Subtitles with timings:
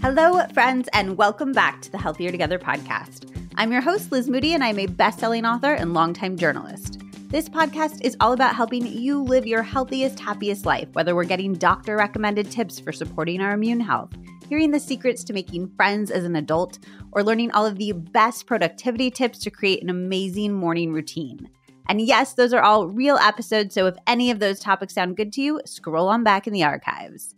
[0.00, 3.34] Hello, friends, and welcome back to the Healthier Together podcast.
[3.56, 7.00] I'm your host, Liz Moody, and I'm a best selling author and longtime journalist.
[7.30, 11.52] This podcast is all about helping you live your healthiest, happiest life, whether we're getting
[11.52, 14.12] doctor recommended tips for supporting our immune health,
[14.48, 16.78] hearing the secrets to making friends as an adult,
[17.10, 21.50] or learning all of the best productivity tips to create an amazing morning routine.
[21.88, 25.32] And yes, those are all real episodes, so if any of those topics sound good
[25.32, 27.34] to you, scroll on back in the archives.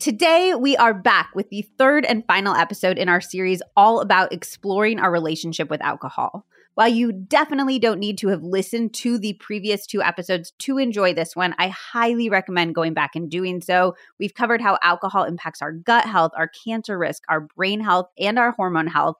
[0.00, 4.32] Today, we are back with the third and final episode in our series all about
[4.32, 6.46] exploring our relationship with alcohol.
[6.72, 11.12] While you definitely don't need to have listened to the previous two episodes to enjoy
[11.12, 13.94] this one, I highly recommend going back and doing so.
[14.18, 18.38] We've covered how alcohol impacts our gut health, our cancer risk, our brain health, and
[18.38, 19.16] our hormone health.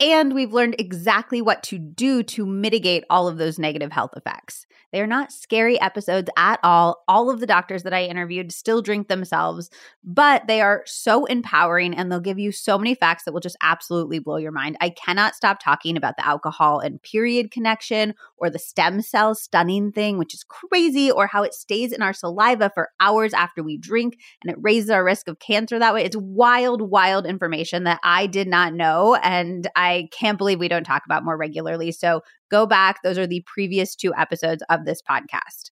[0.00, 4.66] And we've learned exactly what to do to mitigate all of those negative health effects.
[4.92, 7.02] They are not scary episodes at all.
[7.08, 9.70] All of the doctors that I interviewed still drink themselves,
[10.04, 13.56] but they are so empowering and they'll give you so many facts that will just
[13.60, 14.76] absolutely blow your mind.
[14.80, 19.90] I cannot stop talking about the alcohol and period connection or the stem cell stunning
[19.90, 23.76] thing, which is crazy, or how it stays in our saliva for hours after we
[23.76, 26.04] drink and it raises our risk of cancer that way.
[26.04, 29.16] It's wild, wild information that I did not know.
[29.16, 31.92] And I can't believe we don't talk about more regularly.
[31.92, 32.96] So go back.
[33.02, 35.70] Those are the previous two episodes of this podcast.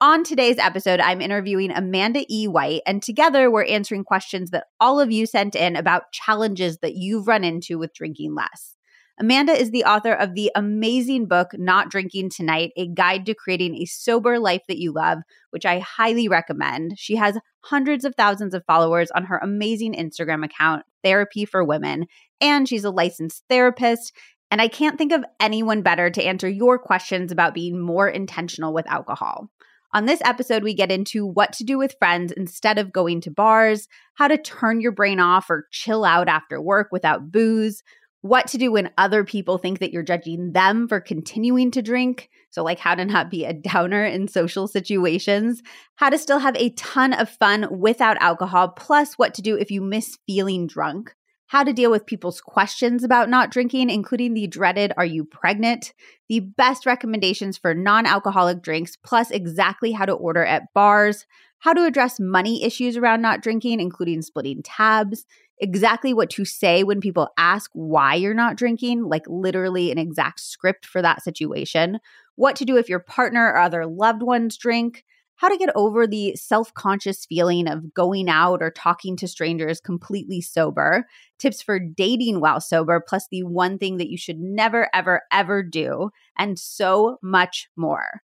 [0.00, 2.46] On today's episode, I'm interviewing Amanda E.
[2.46, 6.94] White, and together we're answering questions that all of you sent in about challenges that
[6.96, 8.73] you've run into with drinking less.
[9.18, 13.76] Amanda is the author of the amazing book, Not Drinking Tonight A Guide to Creating
[13.76, 15.18] a Sober Life That You Love,
[15.50, 16.94] which I highly recommend.
[16.98, 22.06] She has hundreds of thousands of followers on her amazing Instagram account, Therapy for Women,
[22.40, 24.12] and she's a licensed therapist
[24.54, 28.72] and I can't think of anyone better to answer your questions about being more intentional
[28.72, 29.50] with alcohol.
[29.92, 33.32] On this episode, we get into what to do with friends instead of going to
[33.32, 37.82] bars, how to turn your brain off or chill out after work without booze,
[38.24, 42.30] what to do when other people think that you're judging them for continuing to drink.
[42.48, 45.62] So, like how to not be a downer in social situations,
[45.96, 49.70] how to still have a ton of fun without alcohol, plus what to do if
[49.70, 51.14] you miss feeling drunk
[51.46, 55.92] how to deal with people's questions about not drinking, including the dreaded Are you pregnant?
[56.28, 61.26] The best recommendations for non alcoholic drinks, plus exactly how to order at bars,
[61.58, 65.26] how to address money issues around not drinking, including splitting tabs,
[65.58, 70.40] exactly what to say when people ask why you're not drinking, like literally an exact
[70.40, 71.98] script for that situation,
[72.36, 75.04] what to do if your partner or other loved ones drink
[75.36, 79.80] how to get over the self conscious feeling of going out or talking to strangers
[79.80, 81.06] completely sober,
[81.38, 85.62] tips for dating while sober, plus the one thing that you should never, ever, ever
[85.62, 88.22] do, and so much more.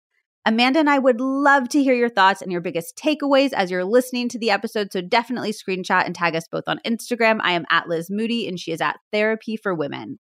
[0.49, 3.85] Amanda and I would love to hear your thoughts and your biggest takeaways as you're
[3.85, 4.91] listening to the episode.
[4.93, 7.39] So definitely screenshot and tag us both on Instagram.
[7.43, 10.19] I am at Liz Moody and she is at Therapy for Women.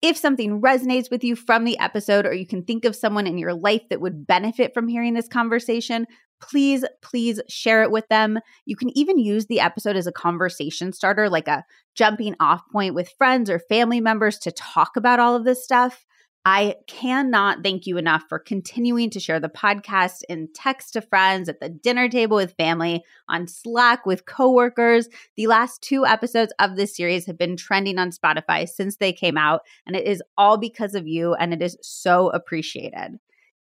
[0.00, 3.38] If something resonates with you from the episode, or you can think of someone in
[3.38, 6.06] your life that would benefit from hearing this conversation,
[6.40, 8.38] please, please share it with them.
[8.64, 11.64] You can even use the episode as a conversation starter, like a
[11.94, 16.04] jumping off point with friends or family members to talk about all of this stuff.
[16.48, 21.48] I cannot thank you enough for continuing to share the podcast in text to friends,
[21.48, 25.08] at the dinner table with family, on Slack with coworkers.
[25.36, 29.36] The last two episodes of this series have been trending on Spotify since they came
[29.36, 33.18] out, and it is all because of you, and it is so appreciated.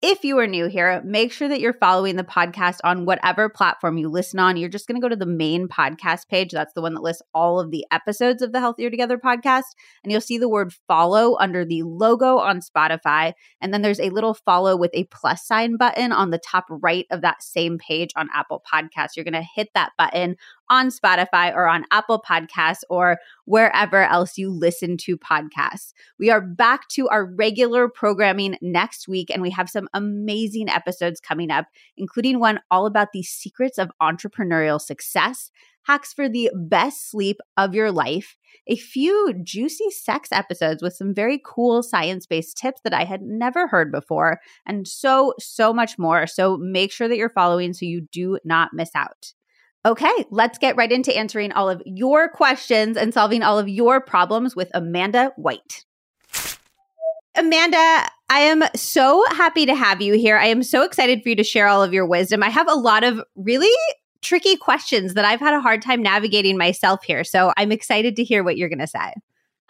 [0.04, 4.00] If you are new here, make sure that you're following the podcast on whatever platform
[4.00, 4.58] you listen on.
[4.58, 6.50] You're just going to go to the main podcast page.
[6.50, 9.76] That's the one that lists all of the episodes of the Healthier Together podcast.
[10.04, 13.34] And you'll see the word follow under the logo on Spotify.
[13.62, 17.06] And then there's a little follow with a plus sign button on the top right
[17.12, 19.16] of that same page on Apple Podcasts.
[19.16, 20.36] You're going to hit that button
[20.72, 25.92] on Spotify or on Apple Podcasts or wherever else you listen to podcasts.
[26.18, 31.20] We are back to our regular programming next week, and we have some amazing episodes
[31.20, 31.66] coming up,
[31.98, 35.52] including one all about the secrets of entrepreneurial success,
[35.84, 41.14] hacks for the best sleep of your life, a few juicy sex episodes with some
[41.14, 46.00] very cool science based tips that I had never heard before, and so, so much
[46.00, 46.28] more.
[46.28, 49.34] So make sure that you're following so you do not miss out.
[49.84, 54.00] Okay, let's get right into answering all of your questions and solving all of your
[54.00, 55.86] problems with Amanda White.
[57.36, 60.38] Amanda, I am so happy to have you here.
[60.38, 62.44] I am so excited for you to share all of your wisdom.
[62.44, 63.74] I have a lot of really
[64.22, 67.24] tricky questions that I've had a hard time navigating myself here.
[67.24, 69.14] So I'm excited to hear what you're going to say.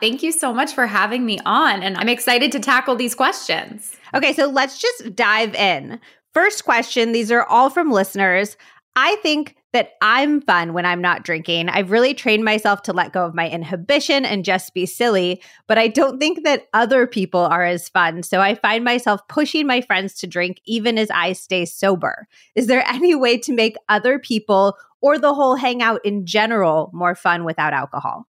[0.01, 1.83] Thank you so much for having me on.
[1.83, 3.95] And I'm excited to tackle these questions.
[4.13, 5.99] Okay, so let's just dive in.
[6.33, 8.57] First question these are all from listeners.
[8.95, 11.69] I think that I'm fun when I'm not drinking.
[11.69, 15.77] I've really trained myself to let go of my inhibition and just be silly, but
[15.77, 18.23] I don't think that other people are as fun.
[18.23, 22.27] So I find myself pushing my friends to drink even as I stay sober.
[22.55, 27.15] Is there any way to make other people or the whole hangout in general more
[27.15, 28.27] fun without alcohol?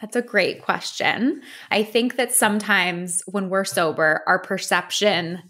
[0.00, 1.42] That's a great question.
[1.70, 5.42] I think that sometimes when we're sober, our perception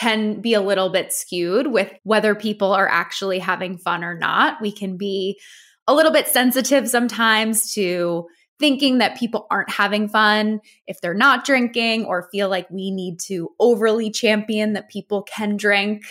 [0.00, 4.60] can be a little bit skewed with whether people are actually having fun or not.
[4.60, 5.38] We can be
[5.86, 8.26] a little bit sensitive sometimes to
[8.58, 13.20] thinking that people aren't having fun if they're not drinking or feel like we need
[13.20, 16.02] to overly champion that people can drink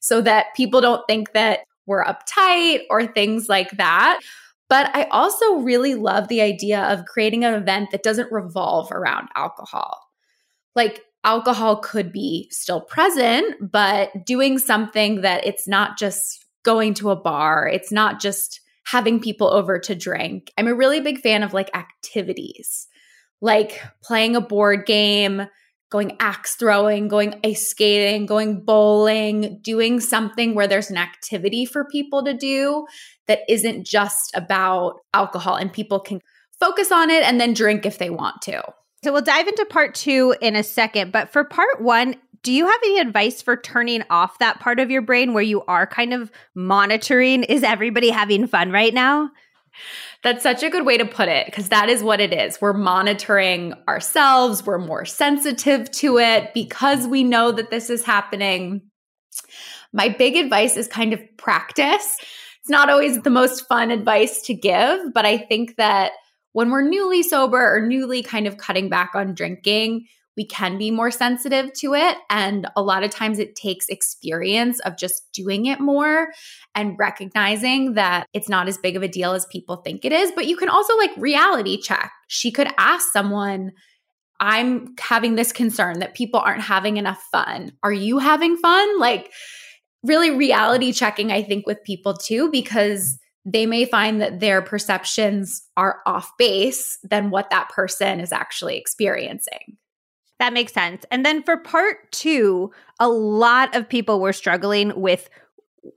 [0.00, 4.20] so that people don't think that we're uptight or things like that.
[4.70, 9.28] But I also really love the idea of creating an event that doesn't revolve around
[9.34, 9.98] alcohol.
[10.74, 17.10] Like alcohol could be still present, but doing something that it's not just going to
[17.10, 20.52] a bar, it's not just having people over to drink.
[20.58, 22.86] I'm a really big fan of like activities,
[23.40, 25.46] like playing a board game,
[25.90, 31.84] going axe throwing, going ice skating, going bowling, doing something where there's an activity for
[31.84, 32.86] people to do
[33.26, 36.20] that isn't just about alcohol and people can
[36.58, 38.62] focus on it and then drink if they want to.
[39.04, 41.12] So we'll dive into part two in a second.
[41.12, 44.90] But for part one, do you have any advice for turning off that part of
[44.90, 49.28] your brain where you are kind of monitoring is everybody having fun right now?
[50.22, 52.62] That's such a good way to put it because that is what it is.
[52.62, 58.80] We're monitoring ourselves, we're more sensitive to it because we know that this is happening.
[59.92, 62.16] My big advice is kind of practice.
[62.62, 66.12] It's not always the most fun advice to give, but I think that
[66.54, 70.06] when we're newly sober or newly kind of cutting back on drinking,
[70.36, 72.16] we can be more sensitive to it.
[72.30, 76.32] And a lot of times it takes experience of just doing it more
[76.74, 80.32] and recognizing that it's not as big of a deal as people think it is.
[80.34, 82.12] But you can also like reality check.
[82.28, 83.72] She could ask someone,
[84.40, 87.72] I'm having this concern that people aren't having enough fun.
[87.82, 88.98] Are you having fun?
[88.98, 89.30] Like,
[90.02, 95.62] really reality checking, I think, with people too, because they may find that their perceptions
[95.76, 99.76] are off base than what that person is actually experiencing.
[100.38, 101.04] That makes sense.
[101.10, 105.28] And then for part two, a lot of people were struggling with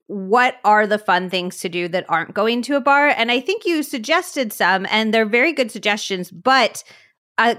[0.07, 3.07] what are the fun things to do that aren't going to a bar.
[3.07, 6.83] And I think you suggested some, and they're very good suggestions, but
[7.37, 7.57] a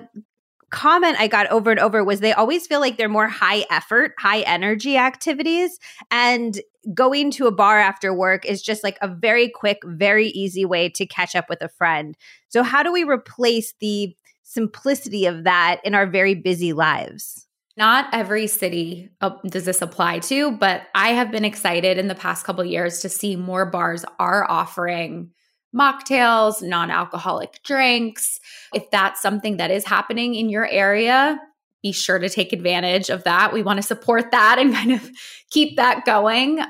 [0.71, 4.13] comment I got over and over was they always feel like they're more high effort,
[4.19, 5.79] high energy activities.
[6.11, 6.61] And
[6.95, 10.89] going to a bar after work is just like a very quick, very easy way
[10.91, 12.17] to catch up with a friend.
[12.49, 17.47] So, how do we replace the simplicity of that in our very busy lives?
[17.77, 22.15] Not every city uh, does this apply to, but I have been excited in the
[22.15, 25.31] past couple years to see more bars are offering
[25.75, 28.41] mocktails, non-alcoholic drinks.
[28.75, 31.39] If that's something that is happening in your area,
[31.83, 33.53] be sure to take advantage of that.
[33.53, 35.11] We want to support that and kind of
[35.51, 36.61] keep that going.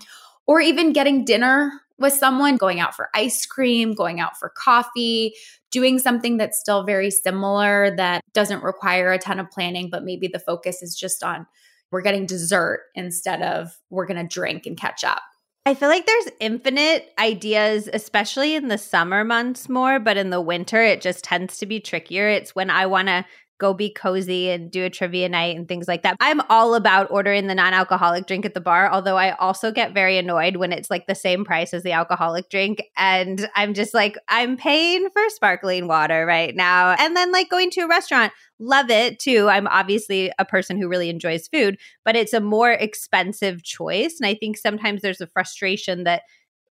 [0.46, 5.34] Or even getting dinner with someone, going out for ice cream, going out for coffee,
[5.70, 10.28] doing something that's still very similar that doesn't require a ton of planning, but maybe
[10.28, 11.46] the focus is just on
[11.90, 15.22] we're getting dessert instead of we're going to drink and catch up.
[15.66, 20.40] I feel like there's infinite ideas, especially in the summer months more, but in the
[20.40, 22.28] winter, it just tends to be trickier.
[22.28, 23.26] It's when I want to
[23.58, 26.16] go be cozy and do a trivia night and things like that.
[26.20, 29.92] I'm all about ordering the non alcoholic drink at the bar, although I also get
[29.92, 32.82] very annoyed when it's like the same price as the alcoholic drink.
[32.96, 36.92] And I'm just like, I'm paying for sparkling water right now.
[36.98, 39.48] And then like going to a restaurant, love it too.
[39.48, 44.18] I'm obviously a person who really enjoys food, but it's a more expensive choice.
[44.20, 46.22] And I think sometimes there's a frustration that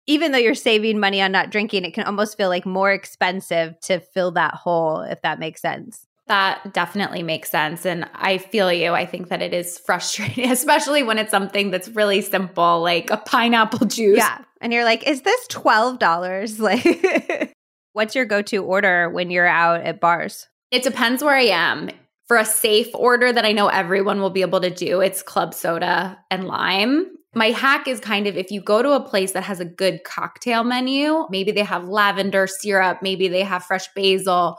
[0.06, 3.78] even though you're saving money on not drinking, it can almost feel like more expensive
[3.80, 6.06] to fill that hole, if that makes sense.
[6.30, 7.84] That definitely makes sense.
[7.84, 8.92] And I feel you.
[8.92, 13.16] I think that it is frustrating, especially when it's something that's really simple, like a
[13.16, 14.18] pineapple juice.
[14.18, 14.38] Yeah.
[14.60, 16.60] And you're like, is this $12?
[16.60, 17.52] Like,
[17.94, 20.46] what's your go to order when you're out at bars?
[20.70, 21.90] It depends where I am.
[22.28, 25.52] For a safe order that I know everyone will be able to do, it's club
[25.52, 27.10] soda and lime.
[27.34, 30.04] My hack is kind of if you go to a place that has a good
[30.04, 34.58] cocktail menu, maybe they have lavender syrup, maybe they have fresh basil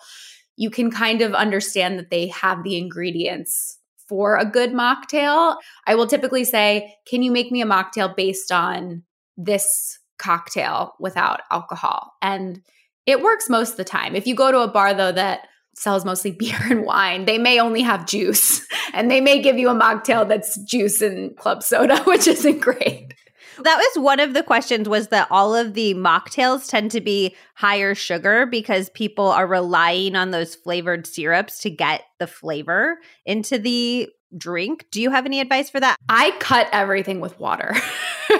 [0.57, 5.55] you can kind of understand that they have the ingredients for a good mocktail.
[5.87, 9.03] I will typically say, Can you make me a mocktail based on
[9.37, 12.13] this cocktail without alcohol?
[12.21, 12.61] And
[13.05, 14.15] it works most of the time.
[14.15, 17.59] If you go to a bar, though, that sells mostly beer and wine, they may
[17.59, 21.97] only have juice and they may give you a mocktail that's juice and club soda,
[22.03, 23.13] which isn't great.
[23.59, 27.35] That was one of the questions was that all of the mocktails tend to be
[27.55, 33.57] higher sugar because people are relying on those flavored syrups to get the flavor into
[33.57, 34.85] the drink.
[34.91, 35.97] Do you have any advice for that?
[36.07, 37.75] I cut everything with water.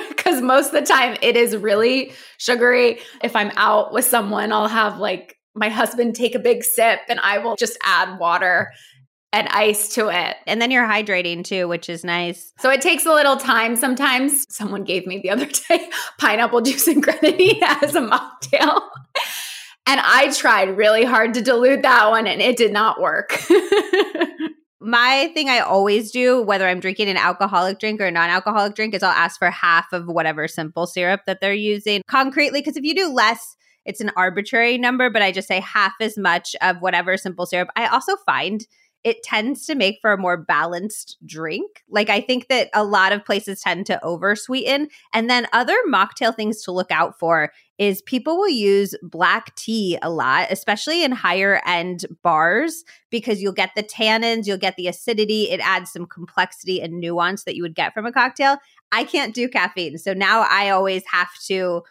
[0.10, 3.00] Because most of the time it is really sugary.
[3.24, 7.20] If I'm out with someone, I'll have like my husband take a big sip and
[7.20, 8.72] I will just add water
[9.34, 10.36] and ice to it.
[10.46, 12.54] And then you're hydrating too, which is nice.
[12.60, 14.46] So it takes a little time sometimes.
[14.54, 18.82] Someone gave me the other day pineapple juice and grenadine as a mocktail.
[19.88, 23.40] And I tried really hard to dilute that one and it did not work.
[24.84, 28.74] My thing I always do, whether I'm drinking an alcoholic drink or a non alcoholic
[28.74, 32.62] drink, is I'll ask for half of whatever simple syrup that they're using concretely.
[32.62, 36.18] Because if you do less, it's an arbitrary number, but I just say half as
[36.18, 37.70] much of whatever simple syrup.
[37.76, 38.66] I also find
[39.04, 41.84] it tends to make for a more balanced drink.
[41.90, 44.90] Like I think that a lot of places tend to oversweeten.
[45.14, 49.98] And then other mocktail things to look out for is people will use black tea
[50.04, 54.88] a lot, especially in higher end bars, because you'll get the tannins, you'll get the
[54.88, 55.50] acidity.
[55.50, 58.58] It adds some complexity and nuance that you would get from a cocktail.
[58.92, 59.98] I can't do caffeine.
[59.98, 61.82] So now I always have to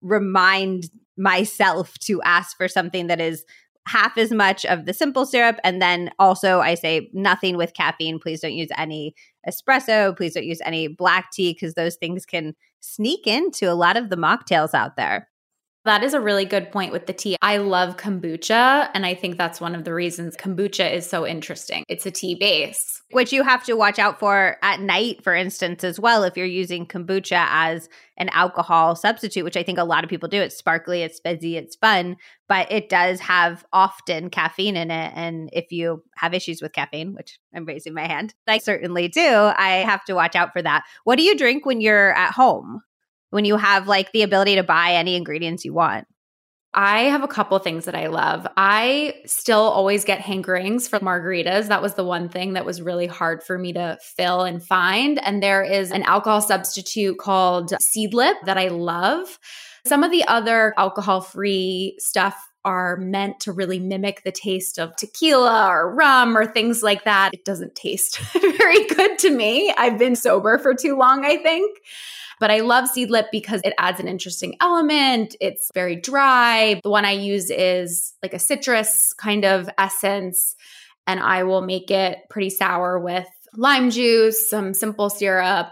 [0.00, 3.44] remind myself to ask for something that is
[3.86, 5.58] half as much of the simple syrup.
[5.62, 8.18] And then also, I say nothing with caffeine.
[8.18, 9.14] Please don't use any
[9.48, 10.16] espresso.
[10.16, 14.10] Please don't use any black tea because those things can sneak into a lot of
[14.10, 15.28] the mocktails out there.
[15.84, 17.36] That is a really good point with the tea.
[17.42, 21.84] I love kombucha, and I think that's one of the reasons kombucha is so interesting.
[21.88, 23.02] It's a tea base.
[23.10, 26.46] Which you have to watch out for at night, for instance, as well, if you're
[26.46, 30.40] using kombucha as an alcohol substitute, which I think a lot of people do.
[30.40, 32.16] It's sparkly, it's fizzy, it's fun,
[32.48, 35.12] but it does have often caffeine in it.
[35.14, 39.20] And if you have issues with caffeine, which I'm raising my hand, I certainly do,
[39.22, 40.84] I have to watch out for that.
[41.04, 42.80] What do you drink when you're at home?
[43.34, 46.06] When you have like the ability to buy any ingredients you want?
[46.72, 48.46] I have a couple things that I love.
[48.56, 51.66] I still always get hankerings for margaritas.
[51.66, 55.20] That was the one thing that was really hard for me to fill and find.
[55.24, 59.40] And there is an alcohol substitute called Seedlip that I love.
[59.84, 64.94] Some of the other alcohol free stuff are meant to really mimic the taste of
[64.94, 67.34] tequila or rum or things like that.
[67.34, 69.74] It doesn't taste very good to me.
[69.76, 71.80] I've been sober for too long, I think.
[72.44, 75.34] But I love Seedlip because it adds an interesting element.
[75.40, 76.78] It's very dry.
[76.84, 80.54] The one I use is like a citrus kind of essence,
[81.06, 85.68] and I will make it pretty sour with lime juice, some simple syrup,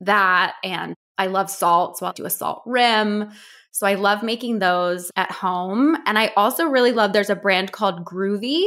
[0.00, 1.98] that, and I love salt.
[1.98, 3.30] So I'll do a salt rim.
[3.70, 5.96] So I love making those at home.
[6.04, 8.66] And I also really love there's a brand called Gruvi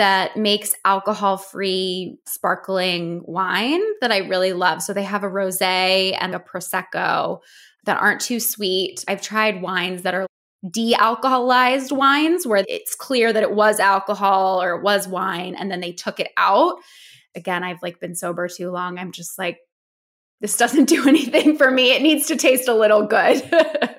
[0.00, 4.80] that makes alcohol free sparkling wine that I really love.
[4.80, 7.40] So they have a rose and a prosecco
[7.84, 9.04] that aren't too sweet.
[9.06, 10.26] I've tried wines that are
[10.70, 15.80] de-alcoholized wines where it's clear that it was alcohol or it was wine and then
[15.80, 16.78] they took it out.
[17.34, 18.98] Again, I've like been sober too long.
[18.98, 19.58] I'm just like
[20.40, 21.92] this doesn't do anything for me.
[21.92, 23.42] It needs to taste a little good.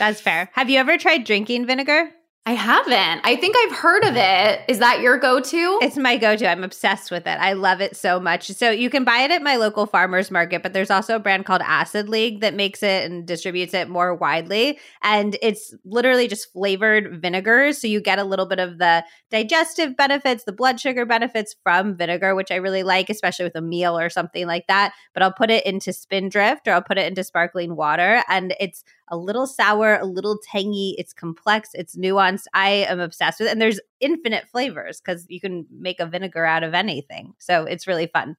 [0.00, 0.50] That's fair.
[0.54, 2.10] Have you ever tried drinking vinegar?
[2.44, 3.20] I haven't.
[3.22, 4.62] I think I've heard of it.
[4.66, 5.78] Is that your go to?
[5.80, 6.50] It's my go to.
[6.50, 7.38] I'm obsessed with it.
[7.38, 8.48] I love it so much.
[8.48, 11.46] So you can buy it at my local farmer's market, but there's also a brand
[11.46, 14.80] called Acid League that makes it and distributes it more widely.
[15.04, 17.80] And it's literally just flavored vinegars.
[17.80, 21.96] So you get a little bit of the digestive benefits, the blood sugar benefits from
[21.96, 24.94] vinegar, which I really like, especially with a meal or something like that.
[25.14, 28.24] But I'll put it into Spindrift or I'll put it into sparkling water.
[28.28, 30.94] And it's a little sour, a little tangy.
[30.98, 32.44] It's complex, it's nuanced.
[32.54, 33.52] I am obsessed with it.
[33.52, 37.34] And there's infinite flavors because you can make a vinegar out of anything.
[37.38, 38.36] So it's really fun.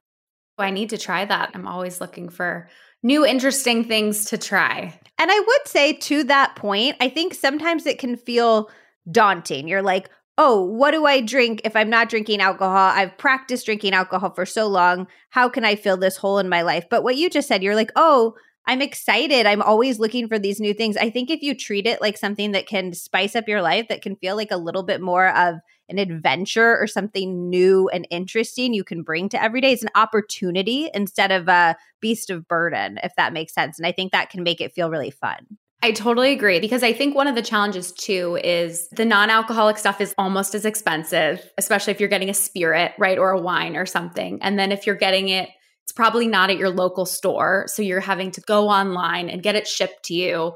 [0.57, 1.51] I need to try that.
[1.53, 2.69] I'm always looking for
[3.01, 4.99] new interesting things to try.
[5.17, 8.69] And I would say to that point, I think sometimes it can feel
[9.11, 9.67] daunting.
[9.67, 12.75] You're like, oh, what do I drink if I'm not drinking alcohol?
[12.75, 15.07] I've practiced drinking alcohol for so long.
[15.29, 16.85] How can I fill this hole in my life?
[16.89, 18.33] But what you just said, you're like, oh,
[18.65, 19.45] I'm excited.
[19.45, 20.95] I'm always looking for these new things.
[20.95, 24.01] I think if you treat it like something that can spice up your life, that
[24.01, 25.55] can feel like a little bit more of
[25.89, 29.89] an adventure or something new and interesting you can bring to every day, it's an
[29.95, 33.77] opportunity instead of a beast of burden, if that makes sense.
[33.77, 35.45] And I think that can make it feel really fun.
[35.81, 39.77] I totally agree because I think one of the challenges too is the non alcoholic
[39.77, 43.17] stuff is almost as expensive, especially if you're getting a spirit, right?
[43.17, 44.39] Or a wine or something.
[44.41, 45.49] And then if you're getting it
[45.85, 47.65] it's probably not at your local store.
[47.67, 50.55] So you're having to go online and get it shipped to you.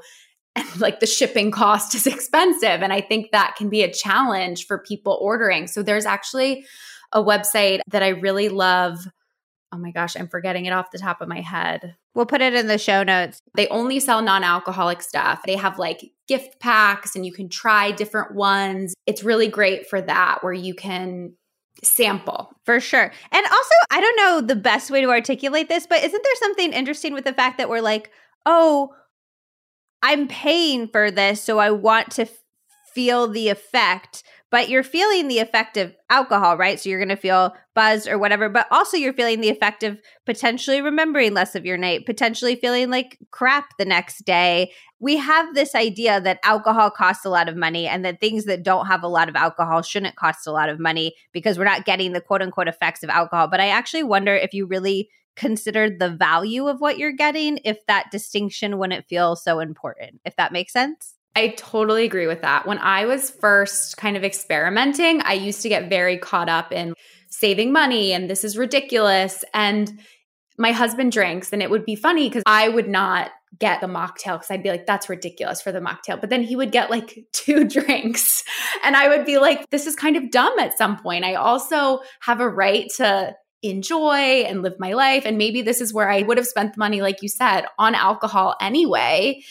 [0.56, 2.82] And like the shipping cost is expensive.
[2.82, 5.66] And I think that can be a challenge for people ordering.
[5.66, 6.64] So there's actually
[7.12, 8.98] a website that I really love
[9.72, 11.96] oh my gosh, I'm forgetting it off the top of my head.
[12.14, 13.40] We'll put it in the show notes.
[13.54, 15.40] They only sell non alcoholic stuff.
[15.46, 18.94] They have like gift packs and you can try different ones.
[19.06, 21.34] It's really great for that where you can
[21.82, 22.52] sample.
[22.64, 23.12] For sure.
[23.32, 26.72] And also, I don't know the best way to articulate this, but isn't there something
[26.72, 28.10] interesting with the fact that we're like,
[28.46, 28.94] oh,
[30.02, 32.38] I'm paying for this, so I want to f-
[32.94, 36.80] feel the effect but you're feeling the effect of alcohol, right?
[36.80, 39.98] So you're going to feel buzzed or whatever, but also you're feeling the effect of
[40.24, 44.72] potentially remembering less of your night, potentially feeling like crap the next day.
[45.00, 48.62] We have this idea that alcohol costs a lot of money and that things that
[48.62, 51.84] don't have a lot of alcohol shouldn't cost a lot of money because we're not
[51.84, 53.48] getting the quote unquote effects of alcohol.
[53.48, 57.84] But I actually wonder if you really considered the value of what you're getting, if
[57.86, 61.17] that distinction wouldn't feel so important, if that makes sense.
[61.38, 62.66] I totally agree with that.
[62.66, 66.94] When I was first kind of experimenting, I used to get very caught up in
[67.28, 69.44] saving money and this is ridiculous.
[69.54, 70.00] And
[70.58, 74.34] my husband drinks, and it would be funny because I would not get the mocktail
[74.34, 76.20] because I'd be like, that's ridiculous for the mocktail.
[76.20, 78.42] But then he would get like two drinks.
[78.82, 81.24] And I would be like, this is kind of dumb at some point.
[81.24, 85.22] I also have a right to enjoy and live my life.
[85.24, 87.94] And maybe this is where I would have spent the money, like you said, on
[87.94, 89.44] alcohol anyway.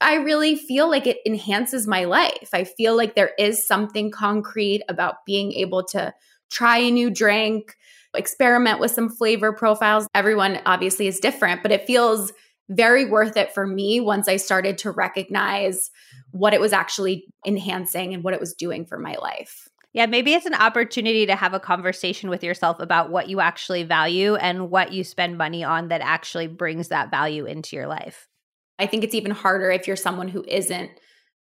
[0.00, 2.50] I really feel like it enhances my life.
[2.52, 6.12] I feel like there is something concrete about being able to
[6.50, 7.74] try a new drink,
[8.14, 10.06] experiment with some flavor profiles.
[10.14, 12.32] Everyone obviously is different, but it feels
[12.68, 15.90] very worth it for me once I started to recognize
[16.30, 19.68] what it was actually enhancing and what it was doing for my life.
[19.92, 23.84] Yeah, maybe it's an opportunity to have a conversation with yourself about what you actually
[23.84, 28.28] value and what you spend money on that actually brings that value into your life.
[28.78, 30.90] I think it's even harder if you're someone who isn't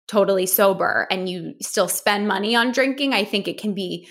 [0.07, 3.13] totally sober and you still spend money on drinking.
[3.13, 4.07] I think it can be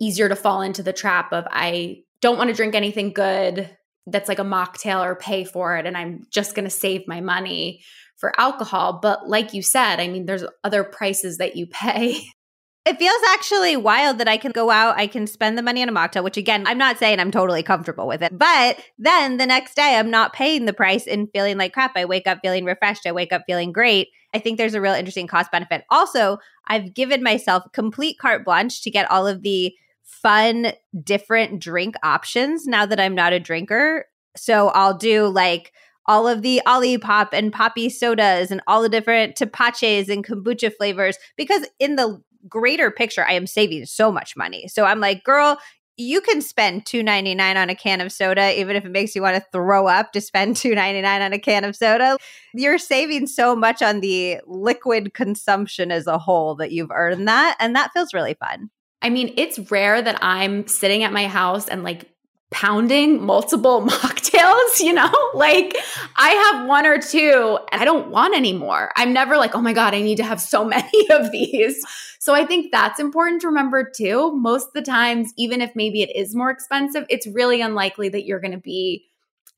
[0.00, 3.70] easier to fall into the trap of I don't want to drink anything good
[4.06, 7.20] that's like a mocktail or pay for it and I'm just going to save my
[7.20, 7.82] money
[8.16, 9.00] for alcohol.
[9.02, 12.20] But like you said, I mean, there's other prices that you pay
[12.84, 15.88] It feels actually wild that I can go out, I can spend the money on
[15.88, 18.36] a mocktail, which again, I'm not saying I'm totally comfortable with it.
[18.36, 21.92] But then the next day, I'm not paying the price and feeling like crap.
[21.96, 23.06] I wake up feeling refreshed.
[23.06, 24.08] I wake up feeling great.
[24.34, 25.84] I think there's a real interesting cost benefit.
[25.90, 30.72] Also, I've given myself complete carte blanche to get all of the fun,
[31.04, 34.06] different drink options now that I'm not a drinker.
[34.36, 35.72] So I'll do like
[36.06, 41.16] all of the Olipop and Poppi sodas and all the different tepaches and kombucha flavors
[41.36, 44.68] because in the greater picture, I am saving so much money.
[44.68, 45.58] So I'm like, girl,
[45.96, 49.14] you can spend two ninety nine on a can of soda, even if it makes
[49.14, 52.16] you want to throw up to spend two ninety nine on a can of soda.
[52.54, 57.56] You're saving so much on the liquid consumption as a whole that you've earned that,
[57.60, 58.70] and that feels really fun.
[59.02, 62.08] I mean, it's rare that I'm sitting at my house and like
[62.52, 65.10] pounding multiple mocktails, you know?
[65.34, 65.74] Like
[66.16, 68.92] I have one or two and I don't want any more.
[68.96, 71.82] I'm never like, oh my God, I need to have so many of these.
[72.18, 74.30] So I think that's important to remember too.
[74.36, 78.24] Most of the times, even if maybe it is more expensive, it's really unlikely that
[78.24, 79.06] you're going to be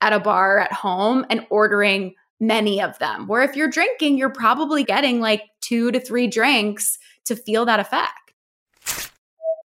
[0.01, 3.27] at a bar at home and ordering many of them.
[3.27, 7.79] Where if you're drinking, you're probably getting like two to three drinks to feel that
[7.79, 8.24] effect.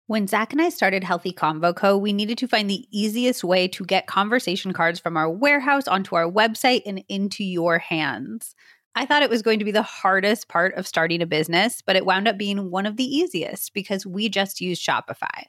[0.08, 3.70] When Zach and I started Healthy Convo Co., we needed to find the easiest way
[3.70, 8.54] to get conversation cards from our warehouse onto our website and into your hands.
[8.96, 11.96] I thought it was going to be the hardest part of starting a business, but
[11.96, 15.46] it wound up being one of the easiest because we just use Shopify.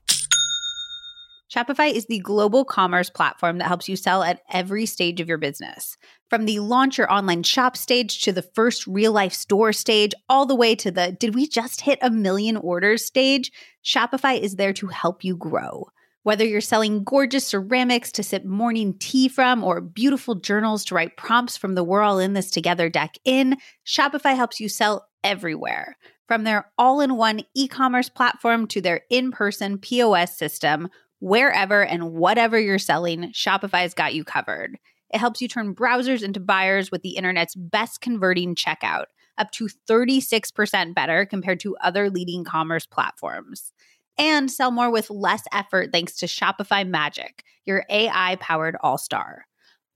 [1.55, 5.39] Shopify is the global commerce platform that helps you sell at every stage of your
[5.39, 5.97] business.
[6.29, 10.47] From the launch your online shop stage to the first real life store stage, all
[10.47, 13.53] the way to the did we just hit a million orders stage,
[13.85, 15.87] Shopify is there to help you grow.
[16.25, 21.17] Whether you're selling gorgeous ceramics to sip morning tea from or beautiful journals to write
[21.17, 25.97] prompts from the We're All in This Together deck in, Shopify helps you sell everywhere.
[26.27, 30.89] From their all in one e commerce platform to their in person POS system,
[31.25, 34.77] wherever and whatever you're selling, Shopify's got you covered.
[35.09, 39.07] It helps you turn browsers into buyers with the internet's best converting checkout,
[39.39, 43.73] up to 36% better compared to other leading commerce platforms.
[44.19, 49.47] And sell more with less effort thanks to Shopify Magic, your AI powered all star.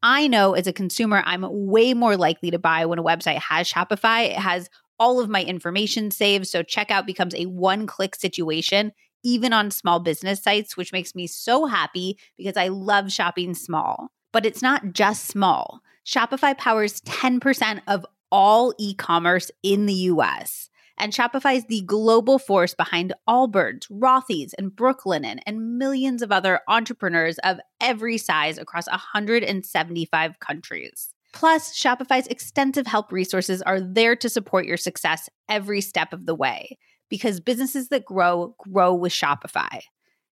[0.03, 3.71] I know as a consumer, I'm way more likely to buy when a website has
[3.71, 4.31] Shopify.
[4.31, 8.93] It has all of my information saved, so checkout becomes a one click situation
[9.24, 14.09] even on small business sites, which makes me so happy because I love shopping small.
[14.33, 15.81] But it's not just small.
[16.07, 20.68] Shopify powers 10% of all e commerce in the US.
[20.98, 26.61] And Shopify is the global force behind Allbirds, Rothy's, and Brooklinen, and millions of other
[26.66, 31.14] entrepreneurs of every size across 175 countries.
[31.33, 36.35] Plus, Shopify's extensive help resources are there to support your success every step of the
[36.35, 36.76] way
[37.09, 39.81] because businesses that grow grow with Shopify.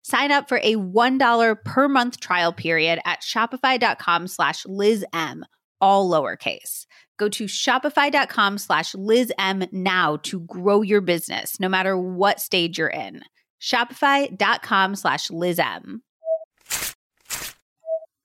[0.04, 5.44] Sign up for a $1 per month trial period at shopify.com slash lizm,
[5.80, 6.86] all lowercase.
[7.18, 12.88] Go to shopify.com slash lizm now to grow your business, no matter what stage you're
[12.88, 13.22] in.
[13.62, 16.00] Shopify.com slash lizm.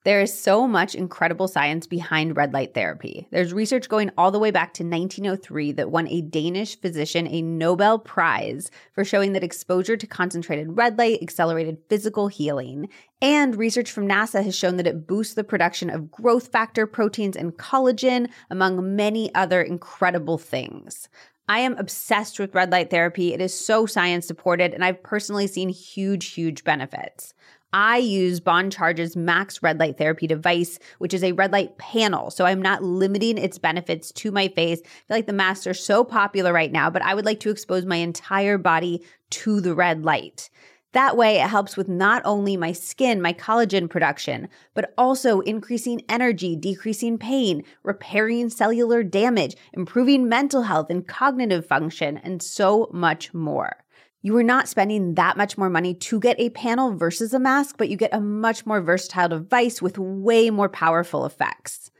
[0.07, 3.27] There is so much incredible science behind red light therapy.
[3.29, 7.41] There's research going all the way back to 1903 that won a Danish physician a
[7.41, 12.87] Nobel Prize for showing that exposure to concentrated red light accelerated physical healing.
[13.21, 17.35] And research from NASA has shown that it boosts the production of growth factor proteins
[17.35, 21.09] and collagen, among many other incredible things.
[21.49, 23.33] I am obsessed with red light therapy.
[23.33, 27.33] It is so science supported, and I've personally seen huge, huge benefits.
[27.79, 32.31] I use Bon Charge's Max Red Light Therapy device, which is a red light panel.
[32.31, 34.81] So I'm not limiting its benefits to my face.
[34.83, 37.51] I feel like the masks are so popular right now, but I would like to
[37.51, 40.49] expose my entire body to the red light.
[40.93, 46.01] That way, it helps with not only my skin, my collagen production, but also increasing
[46.09, 53.35] energy, decreasing pain, repairing cellular damage, improving mental health and cognitive function, and so much
[53.35, 53.85] more.
[54.21, 57.75] You are not spending that much more money to get a panel versus a mask,
[57.77, 61.91] but you get a much more versatile device with way more powerful effects.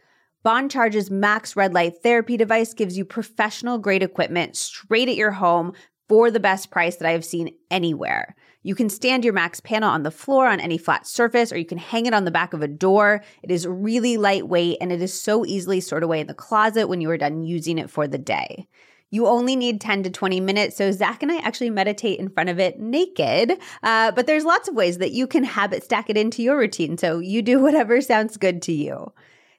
[0.43, 5.31] Bon Charge's Max Red Light Therapy device gives you professional grade equipment straight at your
[5.31, 5.73] home
[6.09, 8.35] for the best price that I have seen anywhere.
[8.63, 11.65] You can stand your Max panel on the floor on any flat surface, or you
[11.65, 13.23] can hang it on the back of a door.
[13.43, 16.99] It is really lightweight and it is so easily stored away in the closet when
[16.99, 18.67] you are done using it for the day.
[19.09, 20.75] You only need 10 to 20 minutes.
[20.75, 23.53] So Zach and I actually meditate in front of it naked.
[23.83, 26.97] Uh, but there's lots of ways that you can habit stack it into your routine.
[26.97, 29.13] So you do whatever sounds good to you.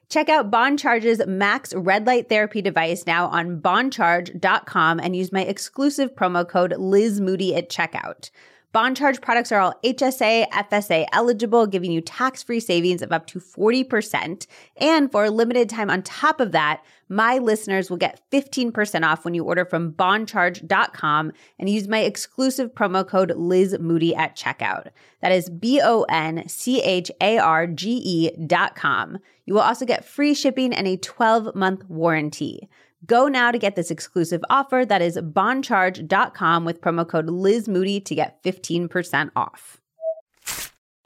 [0.09, 5.43] Check out Bon Charge's Max Red Light Therapy device now on boncharge.com and use my
[5.43, 8.31] exclusive promo code Liz Moody at checkout.
[8.71, 13.25] Bon Charge products are all HSA, FSA eligible, giving you tax free savings of up
[13.25, 14.45] to 40%.
[14.77, 19.25] And for a limited time on top of that, my listeners will get 15% off
[19.25, 24.89] when you order from boncharge.com and use my exclusive promo code Liz Moody at checkout.
[25.23, 29.17] That is B O N C H A R G E dot com.
[29.47, 32.69] You will also get free shipping and a 12 month warranty.
[33.05, 37.99] Go now to get this exclusive offer that is boncharge.com with promo code Liz Moody
[38.01, 39.79] to get 15% off.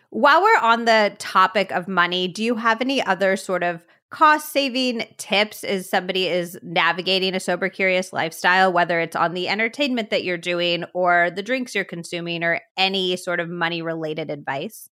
[0.10, 4.52] While we're on the topic of money, do you have any other sort of cost
[4.52, 10.12] saving tips as somebody is navigating a sober curious lifestyle whether it's on the entertainment
[10.12, 14.88] that you're doing or the drinks you're consuming or any sort of money related advice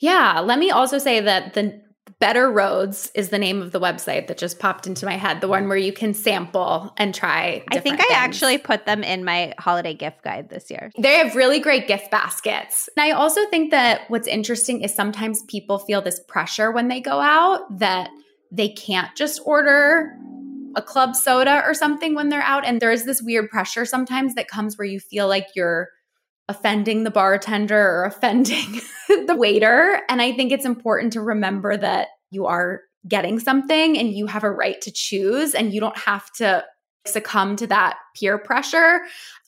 [0.00, 1.80] yeah let me also say that the
[2.18, 5.40] Better Rhodes is the name of the website that just popped into my head.
[5.40, 7.64] The one where you can sample and try.
[7.68, 8.08] I think things.
[8.10, 10.90] I actually put them in my holiday gift guide this year.
[10.98, 12.88] They have really great gift baskets.
[12.96, 17.00] And I also think that what's interesting is sometimes people feel this pressure when they
[17.00, 18.08] go out that
[18.50, 20.16] they can't just order
[20.76, 22.64] a club soda or something when they're out.
[22.64, 25.88] And there's this weird pressure sometimes that comes where you feel like you're
[26.48, 30.00] offending the bartender or offending the waiter.
[30.08, 34.44] And I think it's important to remember that you are getting something and you have
[34.44, 36.64] a right to choose and you don't have to
[37.06, 39.00] succumb to that peer pressure.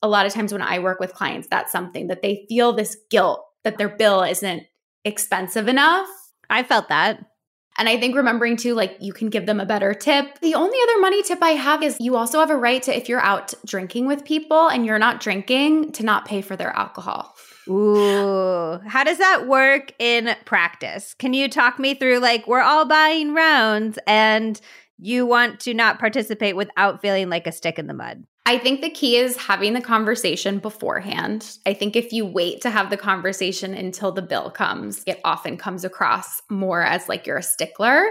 [0.02, 2.96] A lot of times when I work with clients, that's something that they feel this
[3.10, 4.62] guilt that their bill isn't
[5.04, 6.08] expensive enough.
[6.48, 7.20] I felt that.
[7.78, 10.40] And I think remembering too, like you can give them a better tip.
[10.40, 13.08] The only other money tip I have is you also have a right to, if
[13.08, 17.36] you're out drinking with people and you're not drinking, to not pay for their alcohol.
[17.68, 21.14] Ooh, how does that work in practice?
[21.14, 24.60] Can you talk me through like we're all buying rounds and
[24.98, 28.24] you want to not participate without feeling like a stick in the mud?
[28.48, 31.58] I think the key is having the conversation beforehand.
[31.66, 35.58] I think if you wait to have the conversation until the bill comes, it often
[35.58, 38.06] comes across more as like you're a stickler.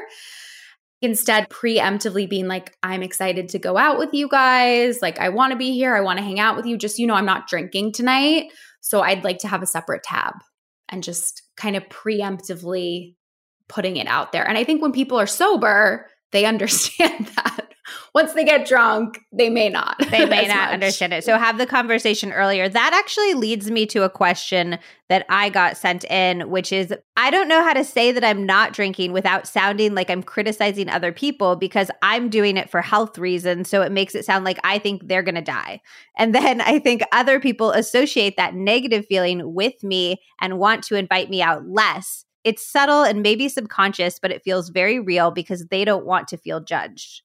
[1.02, 5.02] Instead, preemptively being like, I'm excited to go out with you guys.
[5.02, 5.96] Like, I want to be here.
[5.96, 6.78] I want to hang out with you.
[6.78, 8.52] Just, you know, I'm not drinking tonight.
[8.82, 10.36] So I'd like to have a separate tab
[10.88, 13.16] and just kind of preemptively
[13.68, 14.48] putting it out there.
[14.48, 17.67] And I think when people are sober, they understand that
[18.14, 19.96] once they get drunk, they may not.
[20.10, 20.74] They may not much.
[20.74, 21.24] understand it.
[21.24, 22.68] So have the conversation earlier.
[22.68, 27.30] That actually leads me to a question that I got sent in, which is I
[27.30, 31.12] don't know how to say that I'm not drinking without sounding like I'm criticizing other
[31.12, 33.70] people because I'm doing it for health reasons.
[33.70, 35.82] So it makes it sound like I think they're going to die.
[36.18, 40.96] And then I think other people associate that negative feeling with me and want to
[40.96, 42.26] invite me out less.
[42.44, 46.38] It's subtle and maybe subconscious, but it feels very real because they don't want to
[46.38, 47.22] feel judged.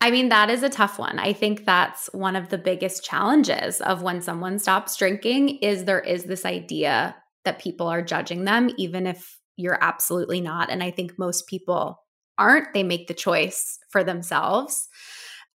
[0.00, 1.18] I mean, that is a tough one.
[1.18, 6.00] I think that's one of the biggest challenges of when someone stops drinking is there
[6.00, 10.92] is this idea that people are judging them even if you're absolutely not and I
[10.92, 12.00] think most people
[12.38, 12.72] aren't.
[12.72, 14.88] They make the choice for themselves.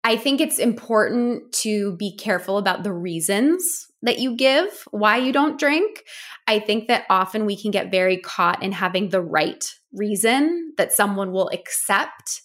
[0.03, 5.31] I think it's important to be careful about the reasons that you give why you
[5.31, 6.03] don't drink.
[6.45, 10.91] I think that often we can get very caught in having the right reason that
[10.91, 12.41] someone will accept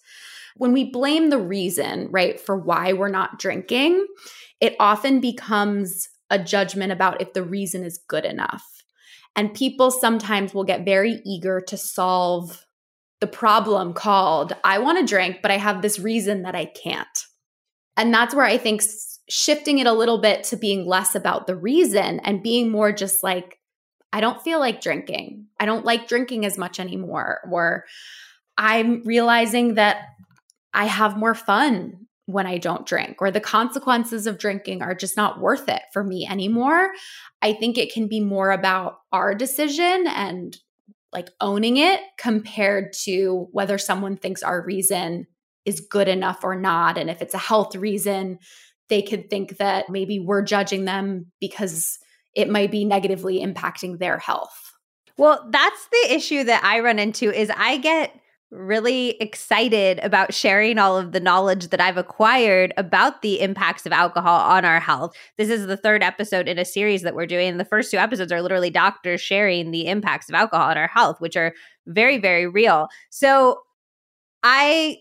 [0.59, 4.07] when we blame the reason, right, for why we're not drinking,
[4.61, 8.64] it often becomes a judgment about if the reason is good enough.
[9.35, 12.66] And people sometimes will get very eager to solve
[13.21, 17.07] the problem called, I want to drink, but I have this reason that I can't.
[17.97, 18.83] And that's where I think
[19.29, 23.23] shifting it a little bit to being less about the reason and being more just
[23.23, 23.59] like,
[24.12, 25.47] I don't feel like drinking.
[25.61, 27.40] I don't like drinking as much anymore.
[27.51, 27.85] Or
[28.57, 29.99] I'm realizing that
[30.78, 35.16] I have more fun when I don't drink, or the consequences of drinking are just
[35.16, 36.90] not worth it for me anymore.
[37.42, 40.56] I think it can be more about our decision and
[41.12, 45.26] like owning it compared to whether someone thinks our reason
[45.64, 46.96] is good enough or not.
[46.96, 48.38] And if it's a health reason,
[48.88, 51.98] they could think that maybe we're judging them because
[52.36, 54.74] it might be negatively impacting their health.
[55.16, 58.14] Well, that's the issue that I run into is I get
[58.50, 63.92] really excited about sharing all of the knowledge that I've acquired about the impacts of
[63.92, 65.14] alcohol on our health.
[65.37, 67.58] This is the third episode in a series that we're doing.
[67.58, 71.20] The first two episodes are literally doctors sharing the impacts of alcohol on our health,
[71.20, 71.52] which are
[71.87, 72.88] very, very real.
[73.11, 73.61] So
[74.42, 74.96] I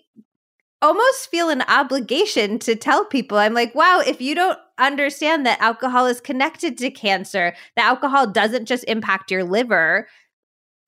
[0.82, 5.60] almost feel an obligation to tell people I'm like, wow, if you don't understand that
[5.62, 10.08] alcohol is connected to cancer, that alcohol doesn't just impact your liver,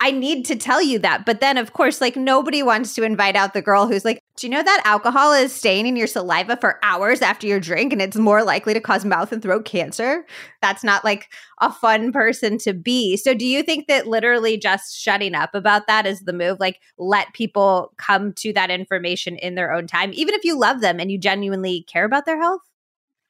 [0.02, 1.26] I need to tell you that.
[1.26, 4.48] But then, of course, like nobody wants to invite out the girl who's like, Do
[4.48, 8.02] you know that alcohol is staying in your saliva for hours after your drink and
[8.02, 10.26] it's more likely to cause mouth and throat cancer?
[10.62, 11.28] That's not like
[11.60, 13.18] a fun person to be.
[13.18, 16.62] So, do you think that literally just shutting up about that is the move?
[16.62, 20.80] Like, let people come to that information in their own time, even if you love
[20.80, 22.62] them and you genuinely care about their health?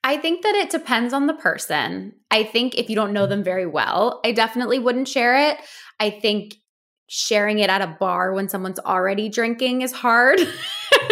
[0.03, 2.13] I think that it depends on the person.
[2.32, 5.58] I think if you don't know them very well, I definitely wouldn't share it.
[5.99, 6.55] I think
[7.09, 10.39] sharing it at a bar when someone's already drinking is hard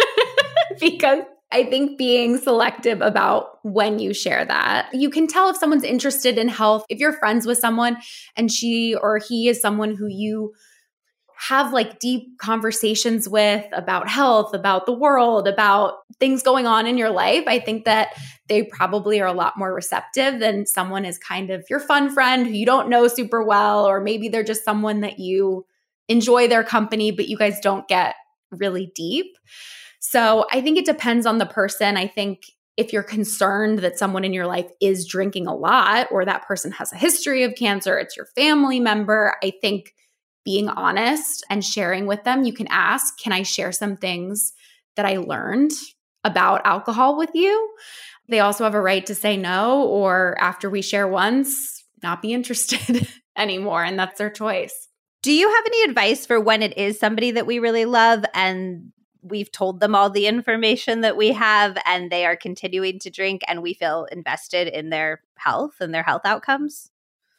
[0.80, 4.90] because I think being selective about when you share that.
[4.92, 6.84] You can tell if someone's interested in health.
[6.88, 7.96] If you're friends with someone
[8.36, 10.52] and she or he is someone who you
[11.38, 16.98] have like deep conversations with about health, about the world, about things going on in
[16.98, 18.08] your life, I think that
[18.48, 22.46] they probably are a lot more receptive than someone is kind of your fun friend
[22.46, 25.64] who you don't know super well, or maybe they're just someone that you
[26.08, 28.14] enjoy their company, but you guys don't get
[28.50, 29.36] really deep.
[30.00, 31.96] So I think it depends on the person.
[31.96, 32.44] I think
[32.76, 36.70] if you're concerned that someone in your life is drinking a lot or that person
[36.72, 39.94] has a history of cancer, it's your family member, I think
[40.44, 44.54] being honest and sharing with them, you can ask, Can I share some things
[44.96, 45.72] that I learned
[46.24, 47.74] about alcohol with you?
[48.28, 52.32] They also have a right to say no, or after we share once, not be
[52.32, 53.84] interested anymore.
[53.84, 54.87] And that's their choice.
[55.28, 58.92] Do you have any advice for when it is somebody that we really love and
[59.20, 63.42] we've told them all the information that we have and they are continuing to drink
[63.46, 66.90] and we feel invested in their health and their health outcomes?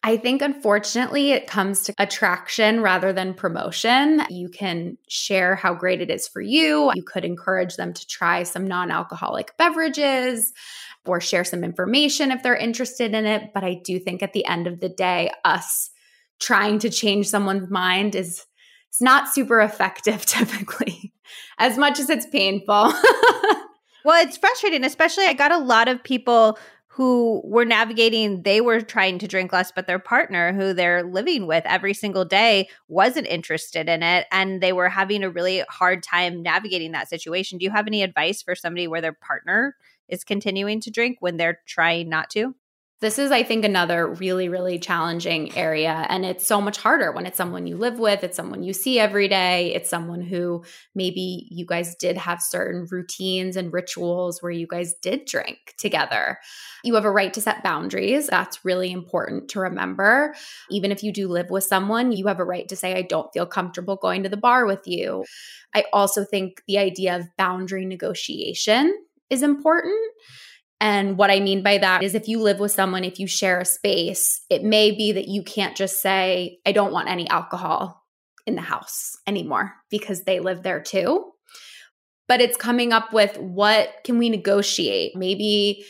[0.04, 4.22] I think unfortunately it comes to attraction rather than promotion.
[4.30, 6.92] You can share how great it is for you.
[6.94, 10.54] You could encourage them to try some non alcoholic beverages
[11.08, 13.50] or share some information if they're interested in it.
[13.52, 15.90] But I do think at the end of the day, us
[16.40, 18.46] trying to change someone's mind is
[18.90, 21.14] it's not super effective typically,
[21.58, 22.94] as much as it's painful.
[24.06, 26.58] well, it's frustrating, especially I got a lot of people
[27.00, 31.48] who were navigating, they were trying to drink less, but their partner, who they're living
[31.48, 34.26] with every single day, wasn't interested in it.
[34.34, 37.58] And they were having a really hard time navigating that situation.
[37.58, 39.78] Do you have any advice for somebody where their partner
[40.10, 42.54] is continuing to drink when they're trying not to?
[43.02, 46.06] This is, I think, another really, really challenging area.
[46.10, 49.00] And it's so much harder when it's someone you live with, it's someone you see
[49.00, 54.52] every day, it's someone who maybe you guys did have certain routines and rituals where
[54.52, 56.40] you guys did drink together.
[56.84, 58.28] You have a right to set boundaries.
[58.28, 60.36] That's really important to remember.
[60.70, 63.32] Even if you do live with someone, you have a right to say, I don't
[63.32, 65.24] feel comfortable going to the bar with you.
[65.74, 68.94] I also think the idea of boundary negotiation
[69.30, 69.96] is important
[70.82, 73.60] and what I mean by that is if you live with someone, if you share
[73.60, 78.06] a space, it may be that you can't just say, I don't want any alcohol
[78.46, 81.32] in the house anymore because they live there too.
[82.28, 85.16] But it's coming up with what can we negotiate?
[85.16, 85.84] Maybe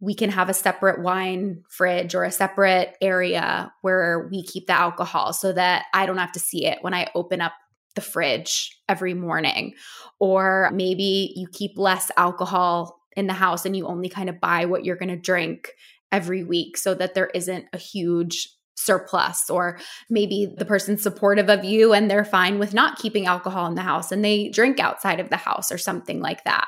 [0.00, 4.74] we can have a separate wine fridge or a separate area where we keep the
[4.74, 7.52] alcohol so that I don't have to see it when I open up
[7.94, 9.74] the fridge every morning.
[10.20, 14.66] Or maybe you keep less alcohol in the house and you only kind of buy
[14.66, 15.72] what you're going to drink
[16.12, 19.78] every week so that there isn't a huge surplus or
[20.10, 23.82] maybe the person's supportive of you and they're fine with not keeping alcohol in the
[23.82, 26.66] house and they drink outside of the house or something like that.